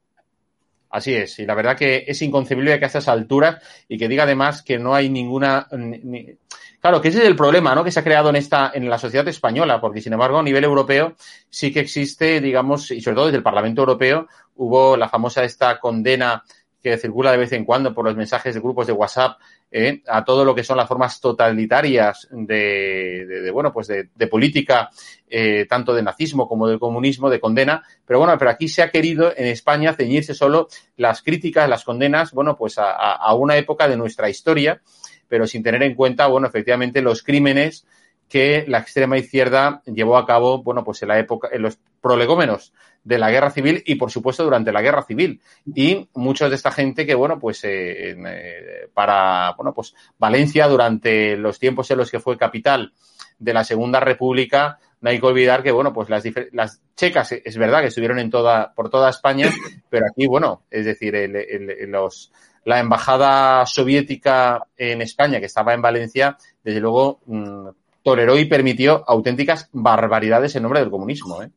[0.89, 4.23] Así es, y la verdad que es inconcebible que a estas alturas y que diga
[4.23, 5.67] además que no hay ninguna.
[5.71, 6.38] ni- ni-
[6.80, 7.84] Claro, que ese es el problema, ¿no?
[7.84, 10.63] Que se ha creado en esta, en la sociedad española, porque sin embargo, a nivel
[10.63, 11.15] europeo
[11.49, 15.80] sí que existe, digamos, y sobre todo desde el Parlamento Europeo, hubo la famosa esta
[15.80, 16.43] condena
[16.82, 19.39] que circula de vez en cuando por los mensajes de grupos de WhatsApp
[19.71, 20.01] ¿eh?
[20.07, 24.28] a todo lo que son las formas totalitarias de, de- de, bueno, pues de, de
[24.28, 24.89] política,
[25.30, 27.84] eh, tanto del nazismo como del comunismo, de condena.
[28.05, 32.32] Pero bueno, pero aquí se ha querido en España ceñirse solo las críticas, las condenas,
[32.32, 34.82] bueno, pues a- a una época de nuestra historia,
[35.28, 37.86] pero sin tener en cuenta, bueno, efectivamente los crímenes
[38.30, 42.73] que la extrema izquierda llevó a cabo, bueno, pues en la época, en los prolegómenos
[43.03, 45.39] de la guerra civil y, por supuesto, durante la guerra civil.
[45.73, 51.38] Y muchos de esta gente que, bueno, pues eh, eh, para, bueno, pues Valencia durante
[51.38, 52.91] los tiempos en los que fue capital
[53.39, 57.57] de la Segunda República, no hay que olvidar que, bueno, pues las, las checas, es
[57.57, 59.49] verdad que estuvieron en toda, por toda España,
[59.89, 62.34] pero aquí, bueno, es decir, el- los,
[62.65, 67.67] la embajada soviética en España, que estaba en Valencia, desde luego mm,
[68.08, 71.43] toleró y permitió auténticas barbaridades en nombre del comunismo.
[71.43, 71.49] ¿eh?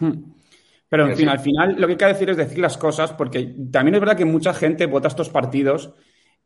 [0.00, 0.12] Hmm.
[0.88, 1.30] Pero, en Pero fin, sí.
[1.30, 4.16] al final lo que hay que decir es decir las cosas, porque también es verdad
[4.16, 5.92] que mucha gente vota a estos partidos.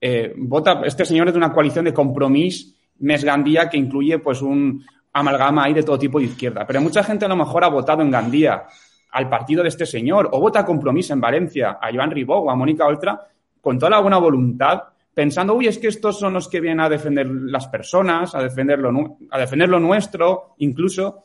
[0.01, 4.43] eh, vota, este señor es de una coalición de compromiso Mes Gandía que incluye pues
[4.43, 6.67] un amalgama ahí de todo tipo de izquierda.
[6.67, 8.65] Pero mucha gente a lo mejor ha votado en Gandía
[9.13, 12.51] al partido de este señor, o vota a compromiso en Valencia, a Joan Ribó o
[12.51, 13.29] a Mónica Oltra,
[13.61, 14.83] con toda la buena voluntad,
[15.19, 18.79] pensando, uy, es que estos son los que vienen a defender las personas, a defender
[18.79, 21.25] lo, a defender lo nuestro, incluso,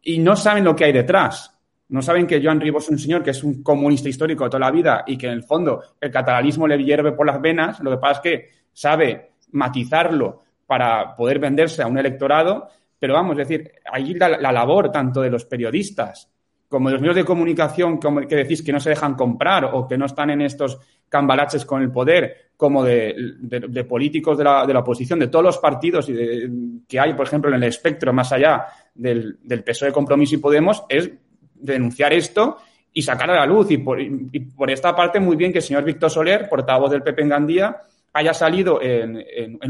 [0.00, 1.54] y no saben lo que hay detrás.
[1.90, 4.60] No saben que Joan Ribó es un señor que es un comunista histórico de toda
[4.60, 7.80] la vida y que en el fondo el catalanismo le hierve por las venas.
[7.80, 12.68] Lo que pasa es que sabe matizarlo para poder venderse a un electorado.
[12.98, 16.33] Pero vamos, es decir, ahí la labor tanto de los periodistas
[16.68, 17.98] como de los medios de comunicación
[18.28, 21.82] que decís que no se dejan comprar o que no están en estos cambalaches con
[21.82, 25.58] el poder, como de, de- de políticos de la, de la oposición, de todos los
[25.58, 26.50] partidos y de-
[26.88, 30.84] que hay, por ejemplo, en el espectro más allá del, del PSOE, Compromiso y Podemos,
[30.88, 31.10] es
[31.54, 32.56] denunciar esto
[32.92, 33.70] y sacar a la luz.
[33.70, 37.02] Y por, y por esta parte, muy bien que el señor Víctor Soler, portavoz del
[37.02, 37.76] PP en Gandía,
[38.12, 39.16] haya salido en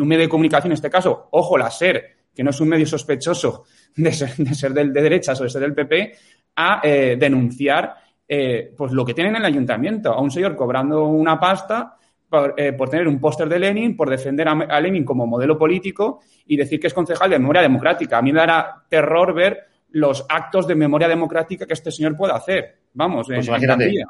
[0.01, 2.85] un medio de comunicación, en este caso, ojo, la SER, que no es un medio
[2.87, 3.65] sospechoso
[3.97, 6.13] de ser, de ser del, de derechas o de ser del PP,
[6.57, 7.95] a eh, denunciar
[8.27, 11.97] eh, pues lo que tienen en el ayuntamiento, a un señor cobrando una pasta
[12.29, 15.59] por, eh, por tener un póster de Lenin, por defender a, a Lenin como modelo
[15.59, 18.19] político y decir que es concejal de memoria democrática.
[18.19, 19.59] A mí me dará terror ver
[19.91, 22.79] los actos de memoria democrática que este señor puede hacer.
[22.95, 23.89] Vamos, Pues en- imagínate.
[23.89, 24.07] en.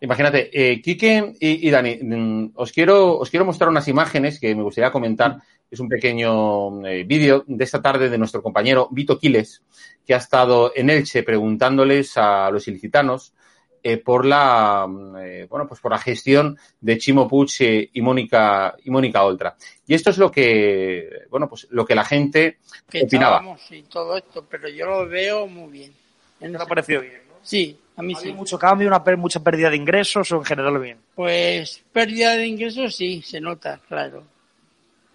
[0.00, 4.54] Imagínate, eh, Quique y, y Dani, mm, os quiero, os quiero mostrar unas imágenes que
[4.54, 5.36] me gustaría comentar.
[5.70, 9.62] Es un pequeño eh, vídeo de esta tarde de nuestro compañero Vito Quiles,
[10.06, 13.34] que ha estado en Elche preguntándoles a los ilicitanos
[13.82, 18.02] eh, por la mm, eh, bueno pues por la gestión de Chimo Puig eh, y
[18.02, 19.56] Mónica y Mónica Oltra.
[19.86, 22.58] Y esto es lo que bueno pues lo que la gente
[22.90, 23.56] que opinaba.
[23.70, 25.92] y todo esto, pero yo lo veo muy bien.
[26.40, 27.22] ¿Te ha parecido bien?
[27.28, 27.34] ¿no?
[27.42, 28.32] Sí, a mí ¿Ha sí.
[28.32, 30.98] mucho cambio, una mucha pérdida de ingresos o en general bien?
[31.14, 34.24] Pues pérdida de ingresos sí, se nota, claro.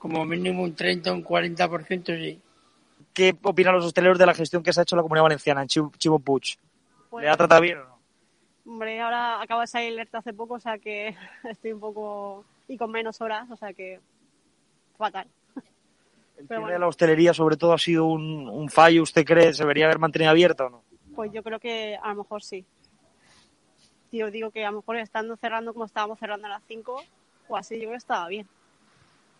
[0.03, 2.41] Como mínimo un 30 o un 40% sí.
[3.13, 5.61] ¿Qué opinan los hosteleros de la gestión que se ha hecho en la Comunidad Valenciana
[5.61, 6.57] en Chivo, Chivo Puig?
[7.21, 7.99] ¿Le ha tratado bien o no?
[8.65, 11.15] Hombre, ahora acabo de salir alerta hace poco, o sea que
[11.49, 12.43] estoy un poco.
[12.67, 14.01] y con menos horas, o sea que.
[14.97, 15.25] fatal.
[16.37, 16.67] ¿El bueno.
[16.67, 19.03] de la hostelería, sobre todo, ha sido un, un fallo?
[19.03, 19.53] ¿Usted cree?
[19.53, 20.83] ¿Se debería haber mantenido abierta o no?
[21.15, 22.65] Pues yo creo que a lo mejor sí.
[24.11, 27.01] Yo digo que a lo mejor estando cerrando como estábamos cerrando a las 5
[27.47, 28.49] o así, yo creo que estaba bien.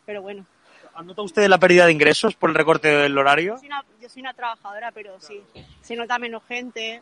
[0.05, 0.45] Pero bueno,
[0.95, 3.53] ¿Ha notado usted la pérdida de ingresos por el recorte del horario?
[3.53, 5.41] yo soy una, yo soy una trabajadora, pero sí.
[5.81, 7.01] Se nota menos gente,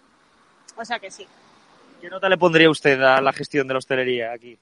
[0.78, 1.28] o sea que sí.
[2.00, 4.58] ¿Qué nota le pondría usted a la gestión de la hostelería aquí?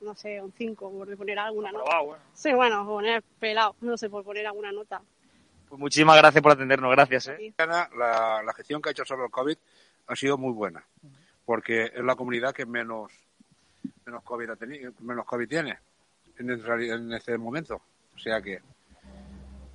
[0.00, 1.84] no sé, un 5, por poner alguna nota.
[1.84, 2.24] Aprobado, bueno.
[2.34, 5.00] Sí, bueno, poner pelado, no sé, por poner alguna nota.
[5.68, 7.28] Pues muchísimas gracias por atendernos, gracias.
[7.28, 7.54] ¿eh?
[7.56, 9.56] La, la gestión que ha hecho sobre el COVID
[10.08, 10.84] ha sido muy buena,
[11.44, 13.12] porque es la comunidad que menos,
[14.04, 15.78] menos, COVID, ha tenido, menos COVID tiene
[16.50, 17.82] en, este momento.
[18.14, 18.60] O sea que,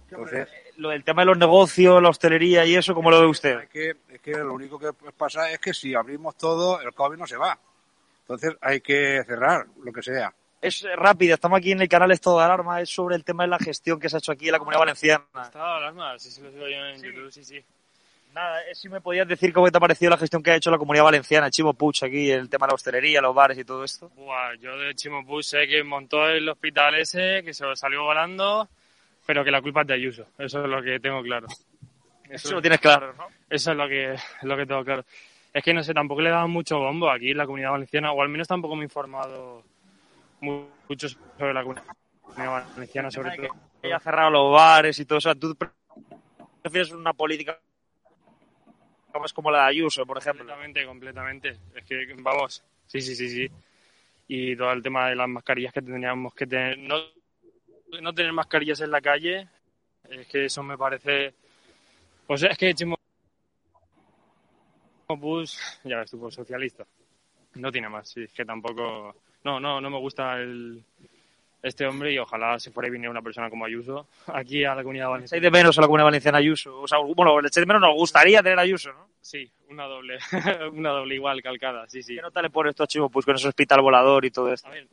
[0.09, 0.47] entonces,
[0.77, 3.59] Lo del tema de los negocios, la hostelería y eso, ¿cómo lo ve usted?
[3.61, 7.17] es que, es que lo único que pasa es que si abrimos todo, el COVID
[7.17, 7.59] no se va.
[8.21, 10.33] Entonces hay que cerrar lo que sea.
[10.61, 13.43] Es eh, rápido, estamos aquí en el canal Estado de Alarma, es sobre el tema
[13.43, 15.23] de la gestión que se ha hecho aquí en la Comunidad Valenciana.
[15.43, 17.63] Estado de alarma, sí, sí lo sigo yo en YouTube, sí, sí.
[18.37, 20.69] Nada, eh, si me podías decir cómo te ha parecido la gestión que ha hecho
[20.69, 23.83] la Comunidad Valenciana, Chimo Puig, aquí, el tema de la hostelería, los bares y todo
[23.83, 24.11] esto.
[24.15, 28.03] Buah, yo de Chimo Puig sé que montó el hospital ese, que se lo salió
[28.03, 28.69] volando,
[29.25, 30.27] pero que la culpa es de Ayuso.
[30.37, 31.47] Eso es lo que tengo claro.
[32.29, 33.25] Eso lo tienes claro, ¿no?
[33.49, 35.03] Eso es lo que, lo que tengo claro.
[35.51, 38.21] Es que no sé, tampoco le daban mucho bombo aquí en la comunidad valenciana, o
[38.21, 39.63] al menos tampoco me he informado
[40.41, 41.85] mu- mucho sobre la comunidad
[42.75, 43.47] valenciana, sobre todo.
[43.81, 45.33] Que haya cerrado los bares y todo eso.
[45.33, 45.69] ¿Tú pre-
[46.61, 47.57] prefieres una política
[49.19, 50.45] más como la de Ayuso, por ejemplo?
[50.45, 51.57] Completamente, completamente.
[51.75, 53.51] Es que, vamos, sí, sí, sí, sí.
[54.27, 56.77] Y todo el tema de las mascarillas que tendríamos que tener.
[56.77, 56.97] No,
[58.01, 59.47] no tener mascarillas en la calle,
[60.09, 61.33] es que eso me parece.
[62.25, 62.97] Pues es que Chimo
[65.07, 65.49] Puig,
[65.85, 66.85] ya ves tú, pues socialista.
[67.55, 69.15] No tiene más, sí, es que tampoco.
[69.43, 70.83] No, no, no me gusta el,
[71.61, 74.83] este hombre y ojalá se fuera y viniera una persona como Ayuso aquí a la
[74.83, 75.43] comunidad ¿Echáis valenciana.
[75.43, 76.81] de menos a la Comunidad Valenciana Ayuso?
[76.81, 79.07] O sea, bueno, de menos, nos gustaría tener a Ayuso, ¿no?
[79.21, 80.19] Sí, una doble,
[80.73, 82.15] una doble igual, calcada, sí, sí.
[82.15, 84.67] ¿Qué nota le pones tú a Chimo Puig con ese hospital volador y todo esto?
[84.67, 84.87] A ver,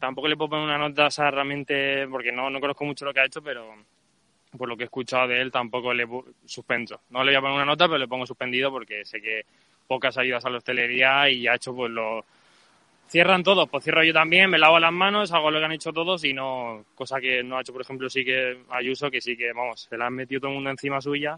[0.00, 3.12] tampoco le puedo poner una nota, o sea, realmente, porque no, no conozco mucho lo
[3.14, 3.74] que ha hecho, pero
[4.56, 6.08] por lo que he escuchado de él tampoco le
[6.44, 7.02] suspenso.
[7.10, 9.44] No le voy a poner una nota, pero le pongo suspendido porque sé que
[9.86, 12.24] pocas ayudas a la hostelería y ha hecho pues lo...
[13.10, 15.92] Cierran todos, pues cierro yo también, me lavo las manos, hago lo que han hecho
[15.92, 19.36] todos y no, cosa que no ha hecho, por ejemplo, sí que Ayuso, que sí
[19.36, 21.36] que, vamos, se la han metido todo el mundo encima suya.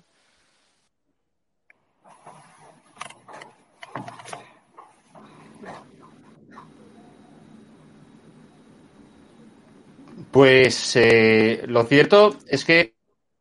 [10.30, 12.96] Pues eh, lo cierto es que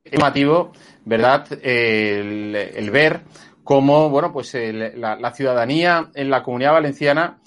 [0.05, 0.71] es llamativo,
[1.03, 1.47] ¿verdad?
[1.61, 3.23] El, ver
[3.65, 7.41] cómo, bueno, pues la ciudadanía en la comunidad valenciana,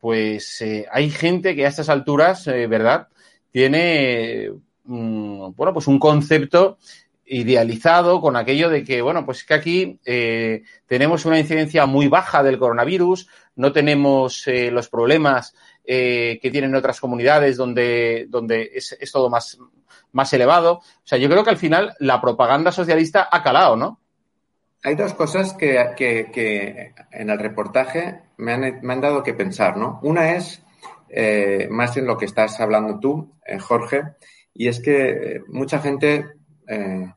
[0.00, 3.08] pues eh, hay gente que a estas alturas, eh, ¿verdad?
[3.50, 4.50] Tiene,
[4.84, 6.78] mm, bueno, pues un concepto
[7.24, 12.42] idealizado con aquello de que, bueno, pues que aquí eh, tenemos una incidencia muy baja
[12.42, 19.30] del coronavirus, no tenemos los problemas que tienen otras comunidades donde, donde es, es todo
[19.30, 19.58] más,
[20.12, 20.74] más elevado.
[20.74, 24.00] O sea, yo creo que al final la propaganda socialista ha calado, ¿no?
[24.84, 29.76] Hay dos cosas que, que- en el reportaje me han, me han dado que pensar,
[29.76, 29.98] ¿no?
[30.02, 30.62] Una es
[31.08, 34.02] eh, más en lo que estás hablando tú, eh, Jorge,
[34.54, 36.26] y es que eh, mucha gente
[36.68, 37.12] eh,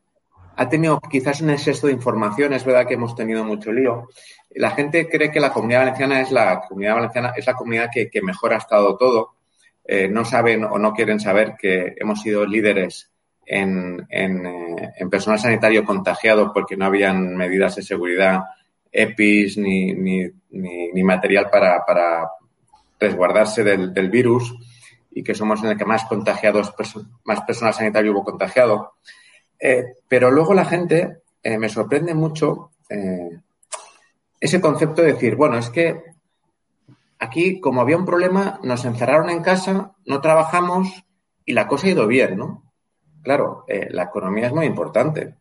[0.55, 2.53] ha tenido quizás un exceso de información.
[2.53, 4.09] Es verdad que hemos tenido mucho lío.
[4.51, 8.09] La gente cree que la comunidad valenciana es la comunidad valenciana es la comunidad que,
[8.21, 9.35] mejor ha estado todo.
[10.11, 13.09] No saben o no quieren saber que hemos sido líderes
[13.51, 18.43] en, en, eh, en personal sanitario contagiado porque no habían medidas de seguridad,
[18.91, 22.29] EPIs ni, material para,
[22.99, 24.53] resguardarse del, virus
[25.11, 26.73] y que somos en el que más contagiados,
[27.23, 28.93] más personal sanitario hubo contagiado.
[29.59, 32.71] Eh, pero luego la gente eh, me sorprende mucho
[34.39, 36.01] ese concepto de decir, bueno, es que
[37.19, 41.03] aquí, como había un problema, nos encerraron en casa, no trabajamos
[41.45, 42.68] y la cosa ha ido bien, ¿no?
[43.29, 45.35] Claro, eh, la economía es muy importante.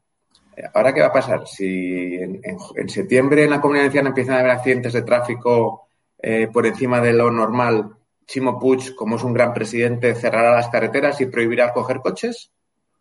[0.55, 1.47] Eh, Ahora, ¿qué va a pasar?
[1.49, 5.89] Si en, septiembre en la comunidad valenciana empiezan a haber accidentes de tráfico
[6.21, 10.69] eh, por encima de lo normal, Chimo Puig, como es un gran presidente, cerrará las
[10.69, 12.51] carreteras y prohibirá coger coches.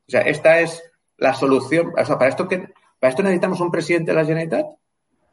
[0.08, 0.82] O sea, esta es
[1.18, 1.92] la solución.
[1.98, 4.68] O sea, ¿para esto, qué- ¿para esto necesitamos un presidente de la Generalitat?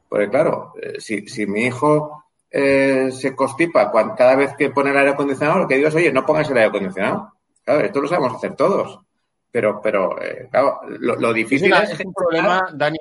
[0.08, 4.96] Porque claro, eh, si, si mi hijo eh, se constipa cada vez que pone el
[4.98, 7.32] aire acondicionado, lo que digo es, oye, no pongas el aire acondicionado.
[7.64, 8.98] Claro, esto lo sabemos hacer todos.
[9.54, 11.90] Pero, pero eh, claro, lo, lo Es, difícil una- es...
[11.92, 12.98] es un problema, Dani,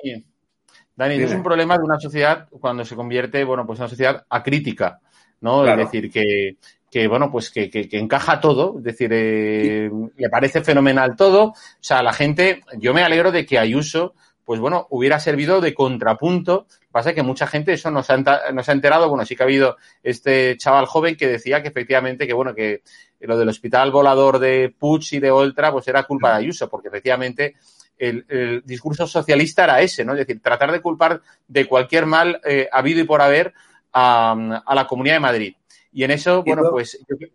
[0.94, 4.24] Dani, es un problema de una sociedad cuando se convierte, bueno, pues en una sociedad
[4.30, 5.00] acrítica,
[5.40, 5.62] ¿no?
[5.64, 5.82] Claro.
[5.82, 10.28] Es decir, que, que bueno, pues que, que, que encaja todo, es decir, eh, le
[10.28, 11.46] parece fenomenal todo.
[11.46, 15.74] O sea, la gente, yo me alegro de que Ayuso, pues bueno, hubiera servido de
[15.74, 16.68] contrapunto.
[16.92, 18.16] Pasa que mucha gente eso nos ha,
[18.52, 22.28] nos ha enterado, bueno, sí que ha habido este chaval joven que decía que efectivamente,
[22.28, 22.82] que bueno, que
[23.26, 26.88] lo del hospital volador de Puig y de Oltra, pues era culpa de Ayuso, porque
[26.88, 27.56] efectivamente
[27.98, 30.12] el, el discurso socialista era ese, ¿no?
[30.12, 33.52] Es decir, tratar de culpar de cualquier mal eh, habido y por haber
[33.92, 35.54] a, a la Comunidad de Madrid.
[35.92, 37.26] Y en eso, bueno, luego- pues yo-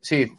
[0.00, 0.32] Sí.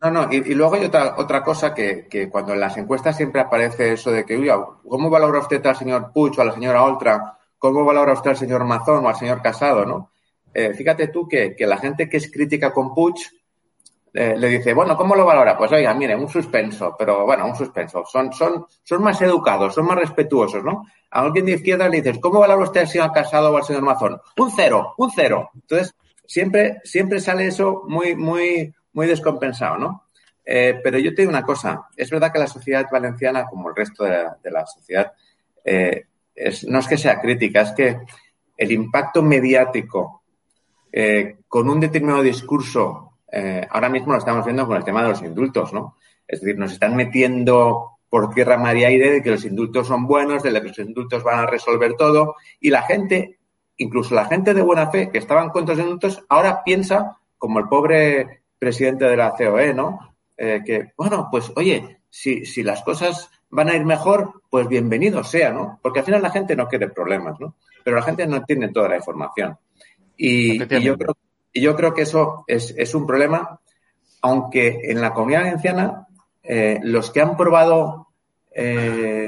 [0.00, 3.16] No, no, y, y luego hay otra, otra cosa que, que cuando en las encuestas
[3.16, 4.48] siempre aparece eso de que, uy,
[4.88, 7.38] ¿cómo valora usted al señor Puig o a la señora Oltra?
[7.58, 10.10] ¿Cómo valora usted al señor Mazón o al señor Casado, no?
[10.52, 13.14] Eh, fíjate tú que, que la gente que es crítica con Puig
[14.18, 15.58] eh, le dice, bueno, ¿cómo lo valora?
[15.58, 18.02] Pues oiga, mire, un suspenso, pero bueno, un suspenso.
[18.06, 20.86] Son, son, son más educados, son más respetuosos, ¿no?
[21.10, 23.82] A alguien de izquierda le dices, ¿cómo valora usted al señor Casado o al señor
[23.82, 24.18] Mazón?
[24.38, 25.50] Un cero, un cero.
[25.54, 25.94] Entonces,
[26.26, 30.04] siempre, siempre sale eso muy, muy, muy descompensado, ¿no?
[30.46, 33.76] Eh, pero yo te digo una cosa, es verdad que la sociedad valenciana, como el
[33.76, 35.12] resto de, la, sociedad,
[35.62, 36.06] eh,
[36.68, 37.98] no es que sea crítica, es que
[38.56, 40.22] el impacto mediático
[41.48, 45.22] con un determinado discurso, eh, ahora mismo lo estamos viendo con el tema de los
[45.22, 45.96] indultos, ¿no?
[46.26, 50.06] Es decir, nos están metiendo por tierra, mar y aire de que los indultos son
[50.06, 53.38] buenos, de que los indultos van a resolver todo, y la gente,
[53.76, 57.18] incluso la gente de buena fe que estaba en contra de los indultos, ahora piensa,
[57.36, 60.14] como el pobre presidente de la COE, ¿no?
[60.36, 65.22] Eh, que, bueno, pues oye, si, si las cosas van a ir mejor, pues bienvenido
[65.24, 65.78] sea, ¿no?
[65.82, 67.56] Porque al final la gente no quiere problemas, ¿no?
[67.84, 69.58] Pero la gente no tiene toda la información.
[70.16, 71.16] Y, y yo, creo,
[71.56, 73.58] y yo creo que eso es, es, un problema,
[74.20, 76.06] aunque en la comunidad valenciana
[76.42, 78.08] eh, los que han probado,
[78.54, 79.26] eh,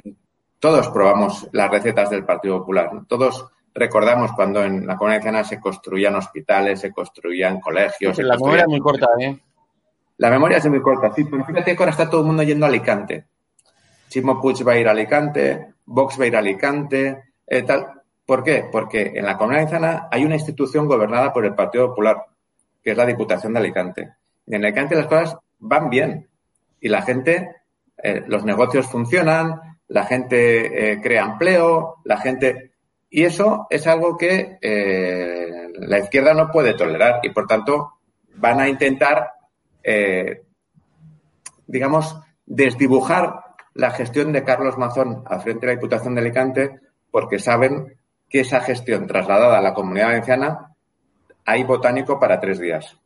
[0.58, 3.06] todos probamos las recetas del Partido Popular, ¿no?
[3.06, 8.18] todos recordamos cuando en la comunidad valenciana se construían hospitales, se construían colegios.
[8.18, 9.38] La memoria es muy corta, ¿eh?
[10.18, 12.66] La memoria es muy corta, sí, pero fíjate que ahora está todo el mundo yendo
[12.66, 13.26] a Alicante.
[14.10, 17.97] Chimo Puig va a ir a Alicante, Vox va a ir a Alicante, eh, tal.
[18.28, 18.68] ¿Por qué?
[18.70, 22.26] Porque en la Comunidad Valenciana hay una institución gobernada por el Partido Popular,
[22.82, 24.16] que es la Diputación de Alicante.
[24.44, 26.28] Y en Alicante las cosas van bien
[26.78, 27.56] y la gente,
[27.96, 32.72] eh, los negocios funcionan, la gente eh, crea empleo, la gente.
[33.08, 37.94] Y eso es algo que eh, la izquierda no puede tolerar y por tanto
[38.34, 39.30] van a intentar,
[41.66, 43.40] digamos, desdibujar
[43.72, 47.97] la gestión de Carlos Mazón al frente de la Diputación de Alicante porque saben
[48.28, 50.74] que esa gestión trasladada a la comunidad valenciana
[51.44, 52.96] hay botánico para tres días.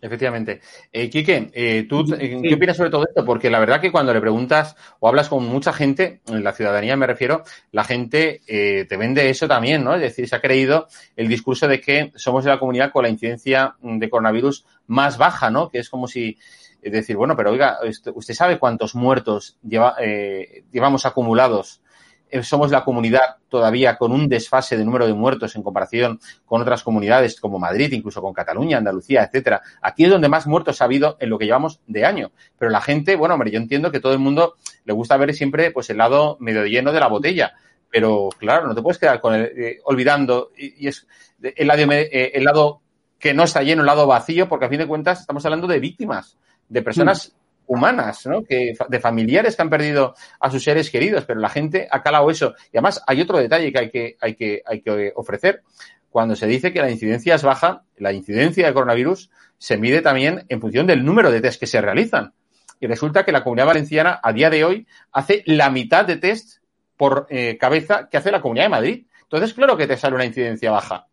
[0.00, 0.60] Efectivamente.
[0.92, 3.24] Eh, Quique, eh, ¿tú eh, qué opinas sobre todo esto?
[3.24, 6.96] Porque la verdad que cuando le preguntas o hablas con mucha gente, en la ciudadanía
[6.96, 7.42] me refiero,
[7.72, 9.94] la gente eh, te vende eso también, ¿no?
[9.94, 10.86] Es decir, se ha creído
[11.16, 15.70] el discurso de que somos la comunidad con la incidencia de coronavirus más baja, ¿no?
[15.70, 16.38] Que es como si
[16.86, 17.78] es decir, bueno, pero oiga,
[18.14, 21.82] ¿usted sabe cuántos muertos lleva, eh, llevamos acumulados?
[22.28, 26.60] Eh, somos la comunidad todavía con un desfase de número de muertos en comparación con
[26.60, 29.62] otras comunidades como Madrid, incluso con Cataluña, Andalucía, etcétera.
[29.80, 32.32] Aquí es donde más muertos ha habido en lo que llevamos de año.
[32.58, 35.70] Pero la gente, bueno, hombre, yo entiendo que todo el mundo le gusta ver siempre
[35.70, 37.54] pues el lado medio lleno de la botella.
[37.90, 41.06] Pero claro, no te puedes quedar con el, eh, olvidando y, es
[41.40, 42.80] el lado, eh, el lado
[43.18, 45.78] que no está lleno, el lado vacío, porque a fin de cuentas estamos hablando de
[45.78, 46.36] víctimas
[46.68, 47.45] de personas mm.
[47.66, 48.42] Humanas, ¿no?
[48.42, 52.30] Que, de familiares que han perdido a sus seres queridos, pero la gente ha calado
[52.30, 52.54] eso.
[52.72, 55.62] Y además hay otro detalle que hay que, hay que, hay que ofrecer.
[56.10, 60.44] Cuando se dice que la incidencia es baja, la incidencia de coronavirus se mide también
[60.48, 62.32] en función del número de test que se realizan.
[62.80, 66.62] Y resulta que la comunidad valenciana a día de hoy hace la mitad de test
[66.96, 69.06] por eh, cabeza que hace la comunidad de Madrid.
[69.22, 71.06] Entonces, claro que te sale una incidencia baja.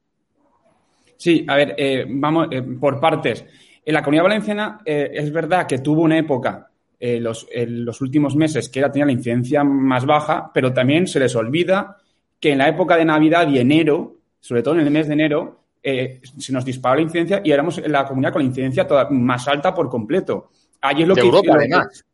[1.18, 3.46] Sí, a ver, eh, vamos eh, por partes.
[3.86, 6.70] En la comunidad valenciana eh, es verdad que tuvo una época
[7.00, 11.06] eh, los, en los últimos meses que era, tenía la incidencia más baja, pero también
[11.06, 11.98] se les olvida
[12.40, 15.64] que en la época de Navidad y enero, sobre todo en el mes de enero,
[15.84, 19.46] eh, se nos disparó la incidencia y éramos la comunidad con la incidencia toda, más
[19.50, 20.52] alta por completo.
[20.80, 22.06] Allí es lo de que Europa, además.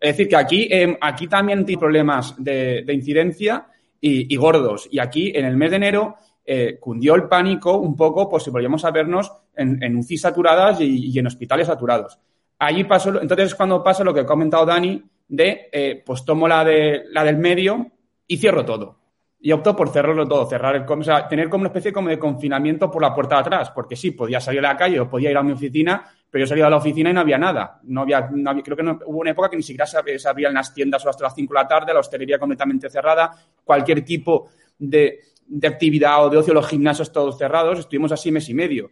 [0.00, 3.66] Es decir, que aquí, eh, aquí también hay problemas de, de incidencia
[4.00, 4.88] y, y, gordos.
[4.90, 6.16] Y aquí, en el mes de enero,
[6.46, 11.18] eh, cundió el pánico un poco, pues si volvíamos a vernos en, UCI saturadas y,
[11.18, 12.18] en hospitales saturados.
[12.58, 16.46] Allí pasó, entonces es cuando pasa lo que ha comentado Dani, de eh, pues tomo
[16.46, 17.90] la, de, la del medio
[18.26, 18.98] y cierro todo.
[19.40, 22.90] Y optó por cerrarlo todo, cerrar el, o tener como una especie como de confinamiento
[22.90, 25.36] por la puerta de atrás, porque sí, podía salir a la calle o podía ir
[25.36, 27.80] a mi oficina, pero yo salía a la oficina y no había nada.
[27.84, 30.28] No había, no había creo que no, hubo una época que ni siquiera se, se
[30.28, 33.34] abrían las tiendas hasta las 5 de la tarde, la hostelería completamente cerrada,
[33.64, 38.48] cualquier tipo de, de actividad o de ocio, los gimnasios todos cerrados, estuvimos así mes
[38.48, 38.90] y medio.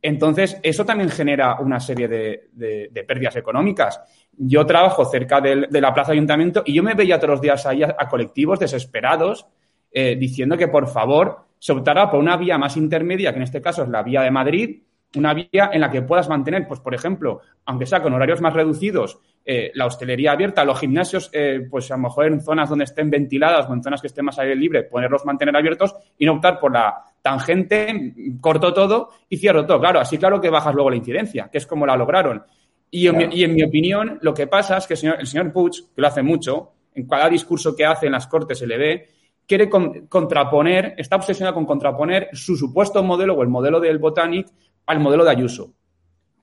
[0.00, 4.00] Entonces, eso también genera una serie de, pérdidas económicas.
[4.36, 7.64] Yo trabajo cerca de, la plaza de ayuntamiento y yo me veía todos los días
[7.66, 9.46] ahí a, a colectivos desesperados
[9.94, 13.60] eh, diciendo que por favor se optara por una vía más intermedia, que en este
[13.60, 14.82] caso es la vía de Madrid,
[15.16, 18.54] una vía en la que puedas mantener, pues por ejemplo, aunque sea con horarios más
[18.54, 22.84] reducidos, eh, la hostelería abierta, los gimnasios, eh, pues a lo mejor en zonas donde
[22.84, 26.34] estén ventiladas o en zonas que estén más aire libre, ponerlos mantener abiertos y no
[26.34, 29.80] optar por la tangente, corto todo y cierro todo.
[29.80, 32.42] Claro, así claro que bajas luego la incidencia, que es como la lograron.
[32.90, 35.26] Y en, mi, y en mi opinión, lo que pasa es que el señor, el
[35.26, 38.66] señor Puig, que lo hace mucho, en cada discurso que hace en las Cortes se
[38.66, 39.08] le ve,
[39.46, 44.46] quiere con- contraponer, está obsesionado con contraponer su supuesto modelo o el modelo del Botanic
[44.86, 45.72] al modelo de Ayuso.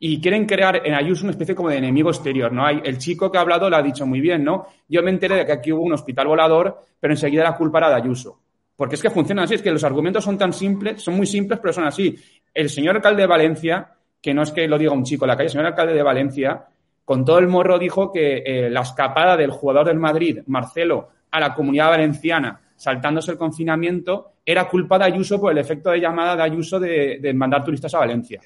[0.02, 2.66] Y quieren crear en Ayuso una especie como de enemigo exterior, ¿no?
[2.66, 4.66] Hay, el chico que ha hablado lo ha dicho muy bien, ¿no?
[4.88, 7.89] Yo me enteré de que aquí hubo un hospital volador, pero enseguida la culpa era
[7.89, 8.39] de Ayuso.
[8.78, 11.60] Porque es que funciona así, es que los argumentos son tan simples, son muy simples,
[11.60, 12.18] pero son así.
[12.54, 13.91] El señor alcalde de Valencia,
[14.22, 16.04] que no es que lo diga un chico en la calle, el señor alcalde de
[16.04, 16.66] Valencia,
[17.04, 21.41] con todo el morro dijo que eh, la escapada del jugador del Madrid, Marcelo, a
[21.41, 26.38] la comunidad valenciana, saltándose el confinamiento, era culpa de Ayuso por el efecto de llamada
[26.38, 28.39] de Ayuso de mandar turistas a Valencia.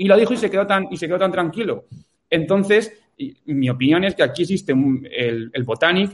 [0.00, 1.84] Y lo dijo y se quedó tan, y se quedó tan tranquilo.
[2.30, 2.90] Entonces,
[3.44, 6.12] mi opinión es que aquí existe un- el, el Botanic,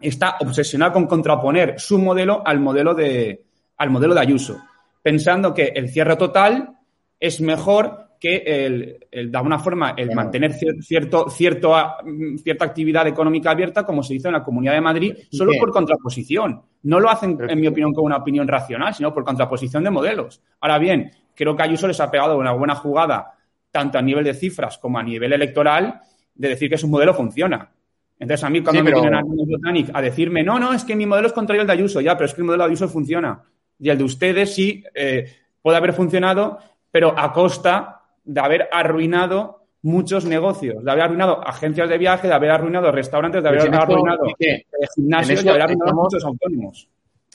[0.00, 3.44] está obsesionado con contraponer su modelo al modelo de,
[3.76, 4.60] al modelo de Ayuso,
[5.02, 6.76] pensando que el cierre total
[7.18, 12.36] es mejor que el, el, de alguna forma el mantener cier- cierto, cierto, a- mm,
[12.38, 15.58] cierta actividad económica abierta, como se hizo en la Comunidad de Madrid, solo qué?
[15.58, 16.62] por contraposición.
[16.84, 20.40] No lo hacen, en mi opinión, con una opinión racional, sino por contraposición de modelos.
[20.60, 23.34] Ahora bien, creo que Ayuso les ha pegado una buena jugada,
[23.70, 26.00] tanto a nivel de cifras como a nivel electoral,
[26.34, 27.70] de decir que su modelo funciona.
[28.18, 30.84] Entonces, a mí, cuando Sí, me pero- vienen algunos Botanic a decirme, no, no, es
[30.84, 32.68] que mi modelo es contrario al de Ayuso, ya, pero es que el modelo de
[32.68, 33.42] Ayuso funciona.
[33.78, 35.26] Y el de ustedes sí eh,
[35.60, 36.58] puede haber funcionado,
[36.90, 42.34] pero a costa de haber arruinado muchos negocios, de haber arruinado agencias de viaje, de
[42.34, 44.64] haber arruinado restaurantes, de haber arruinado eh,
[44.94, 46.88] gimnasios, de haber arruinado estamos- muchos autónomos.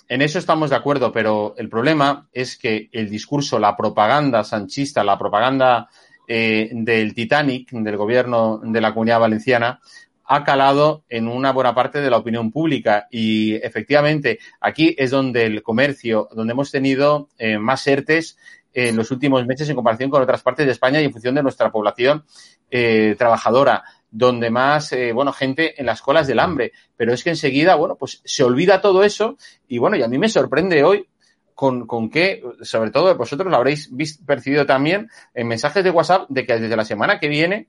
[0.09, 5.03] En eso estamos de acuerdo, pero el problema es que el discurso, la propaganda sanchista,
[5.03, 5.89] la propaganda
[6.27, 9.81] eh, del Titanic, del gobierno de la comunidad valenciana,
[10.29, 13.07] ha calado en una buena parte de la opinión pública.
[13.11, 18.37] Y efectivamente aquí es donde el comercio, donde hemos tenido eh, más ERTES
[18.73, 21.43] en los últimos meses en comparación con otras partes de España y en función de
[21.43, 22.23] nuestra población
[22.69, 26.71] eh, trabajadora, donde más, eh, bueno, gente en las colas del hambre.
[26.95, 29.37] Pero es que enseguida, bueno, pues se olvida todo eso
[29.67, 31.05] y bueno, y a mí me sorprende hoy
[31.53, 36.25] con, con que, sobre todo vosotros lo habréis vis- percibido también en mensajes de WhatsApp
[36.29, 37.67] de que desde la semana que viene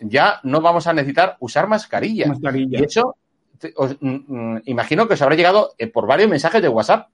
[0.00, 2.26] ya no vamos a necesitar usar mascarilla.
[2.26, 2.80] Mascarilla.
[2.80, 3.16] Y eso,
[3.76, 7.08] os- mm, mm, imagino que os habrá llegado eh, por varios mensajes de WhatsApp.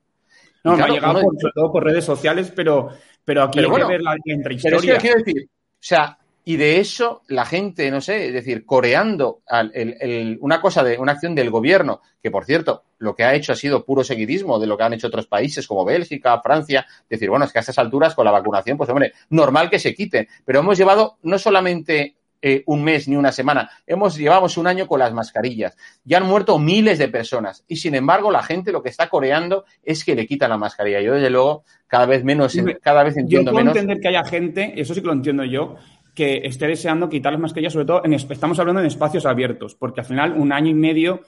[0.64, 2.88] No, me ha llegado por, sobre todo por redes sociales, pero,
[3.24, 4.18] pero aquí Pero hay bueno, que ver la, la
[4.62, 6.18] Pero es que quiero decir, o sea,
[6.50, 10.82] y de eso la gente, no sé, es decir, coreando al- el- el- una cosa
[10.82, 14.02] de una acción del gobierno, que por cierto, lo que ha hecho ha sido puro
[14.02, 17.58] seguidismo de lo que han hecho otros países como Bélgica, Francia, decir, bueno, es que
[17.58, 21.18] a estas alturas con la vacunación, pues hombre, normal que se quiten, pero hemos llevado
[21.22, 25.76] no solamente eh, un mes ni una semana, hemos llevamos un año con las mascarillas,
[26.04, 29.64] ya han muerto miles de personas y sin embargo la gente lo que está coreando
[29.82, 31.00] es que le quitan la mascarilla.
[31.00, 33.76] Yo desde luego cada vez menos, cada vez Yo entiendo puedo menos.
[33.76, 35.74] entender que haya gente, eso sí que lo entiendo yo,
[36.18, 39.74] que esté deseando quitar las mascarillas, sobre todo en, es- estamos hablando en espacios abiertos,
[39.76, 41.20] porque al final un año y medio,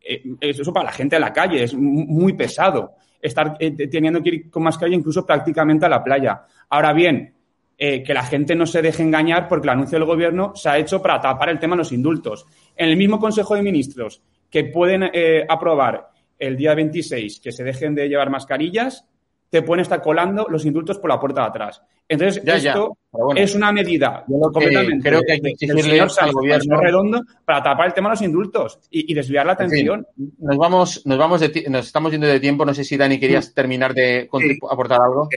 [0.00, 4.22] eh, eso para la gente de la calle es mu- muy pesado estar eh, teniendo
[4.22, 6.32] que ir con mascarilla incluso prácticamente a la playa.
[6.70, 7.34] Ahora bien,
[7.76, 10.78] eh, que la gente no se deje engañar porque el anuncio del gobierno se ha
[10.78, 12.46] hecho para tapar el tema de los indultos.
[12.76, 17.62] En el mismo Consejo de Ministros que pueden eh, aprobar el día 26 que se
[17.64, 19.04] dejen de llevar mascarillas,
[19.50, 21.82] te pueden estar colando los indultos por la puerta de atrás.
[22.08, 23.40] Entonces, Ya, esto bueno.
[23.40, 27.62] es una medida completamente creo que hay que del exigirle señor al gobierno- Redondo para
[27.62, 30.06] tapar el tema de los indultos y, y desviar la En fin, atención.
[30.38, 32.64] nos vamos, nos vamos de ti- nos estamos yendo de tiempo.
[32.64, 34.28] No sé si Dani querías terminar de
[34.70, 35.28] aportar algo.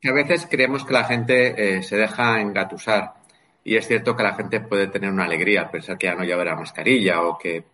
[0.00, 3.14] que a veces creemos que la gente eh, se deja engatusar
[3.62, 6.24] y es cierto que la gente puede tener una alegría al pensar que ya no
[6.24, 7.64] llevará mascarilla o que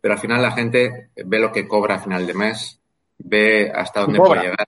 [0.00, 2.80] pero al final la gente ve lo que cobra a final de mes
[3.18, 4.66] ve hasta dónde puede llegar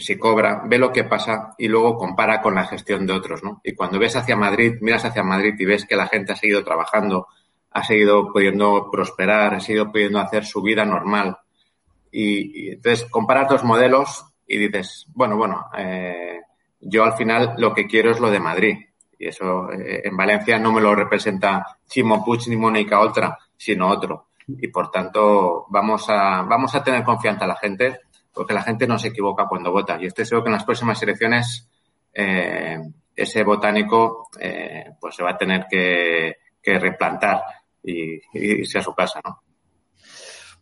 [0.00, 3.60] si cobra ve lo que pasa y luego compara con la gestión de otros no
[3.64, 6.64] y cuando ves hacia Madrid miras hacia Madrid y ves que la gente ha seguido
[6.64, 7.28] trabajando
[7.70, 11.38] ha seguido pudiendo prosperar ha seguido pudiendo hacer su vida normal
[12.12, 16.40] y, entonces comparas dos modelos y dices, bueno, bueno, eh,
[16.80, 18.76] yo al final lo que quiero es lo de Madrid.
[19.18, 23.88] Y eso eh, en Valencia no me lo representa Chimo Puig ni Mónica Oltra, sino
[23.88, 24.28] otro.
[24.46, 28.00] Y por tanto, vamos a, vamos a tener confianza en la gente,
[28.40, 29.98] porque la gente no se equivoca cuando vota.
[30.00, 31.68] Y estoy seguro que en las próximas elecciones
[32.14, 32.78] eh,
[33.14, 37.42] ese botánico eh, pues se va a tener que, que replantar
[37.84, 39.42] y, y irse a su casa, ¿no?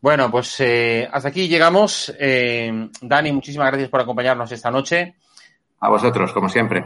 [0.00, 2.12] Bueno, pues eh, hasta aquí llegamos.
[2.18, 5.14] Eh, Dani, muchísimas gracias por acompañarnos esta noche.
[5.78, 6.84] A vosotros, como siempre.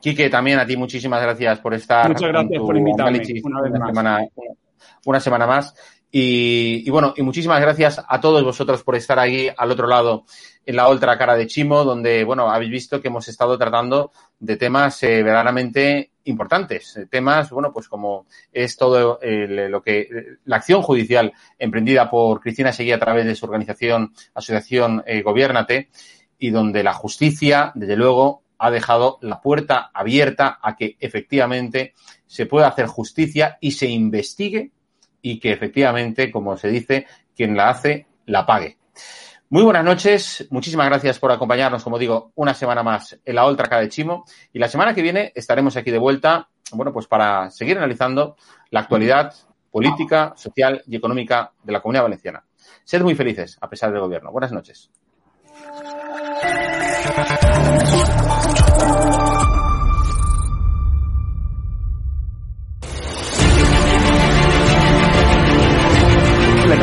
[0.00, 2.08] Quique, también a ti muchísimas gracias por estar.
[2.08, 3.88] Muchas gracias por invitarme una vez más.
[3.90, 4.26] Semana,
[5.04, 5.72] una semana más.
[6.16, 10.26] Y, y, bueno, y muchísimas gracias a todos vosotros por estar ahí al otro lado
[10.64, 14.56] en la otra cara de Chimo, donde, bueno, habéis visto que hemos estado tratando de
[14.56, 17.00] temas eh, verdaderamente importantes.
[17.10, 20.08] Temas, bueno, pues como es todo lo que,
[20.44, 25.88] la acción judicial emprendida por Cristina Seguí a través de su organización, Asociación eh, Gobiernate,
[26.38, 31.92] y donde la justicia, desde luego, ha dejado la puerta abierta a que efectivamente
[32.24, 34.70] se pueda hacer justicia y se investigue
[35.24, 38.76] y que efectivamente, como se dice, quien la hace, la pague.
[39.48, 43.80] Muy buenas noches, muchísimas gracias por acompañarnos, como digo, una semana más en la Ultra
[43.80, 47.78] de Chimo y la semana que viene estaremos aquí de vuelta, bueno, pues para seguir
[47.78, 48.36] analizando
[48.68, 49.32] la actualidad
[49.70, 52.44] política, social y económica de la Comunidad Valenciana.
[52.84, 54.30] Sed muy felices a pesar del gobierno.
[54.30, 54.90] Buenas noches.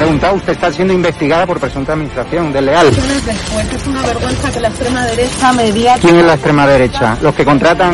[0.01, 2.87] Preguntado, usted está siendo investigada por presunta administración desleal.
[2.87, 5.95] Es una vergüenza que la extrema derecha media...
[6.01, 7.17] ¿Quién es la extrema derecha?
[7.21, 7.93] Los que contratan...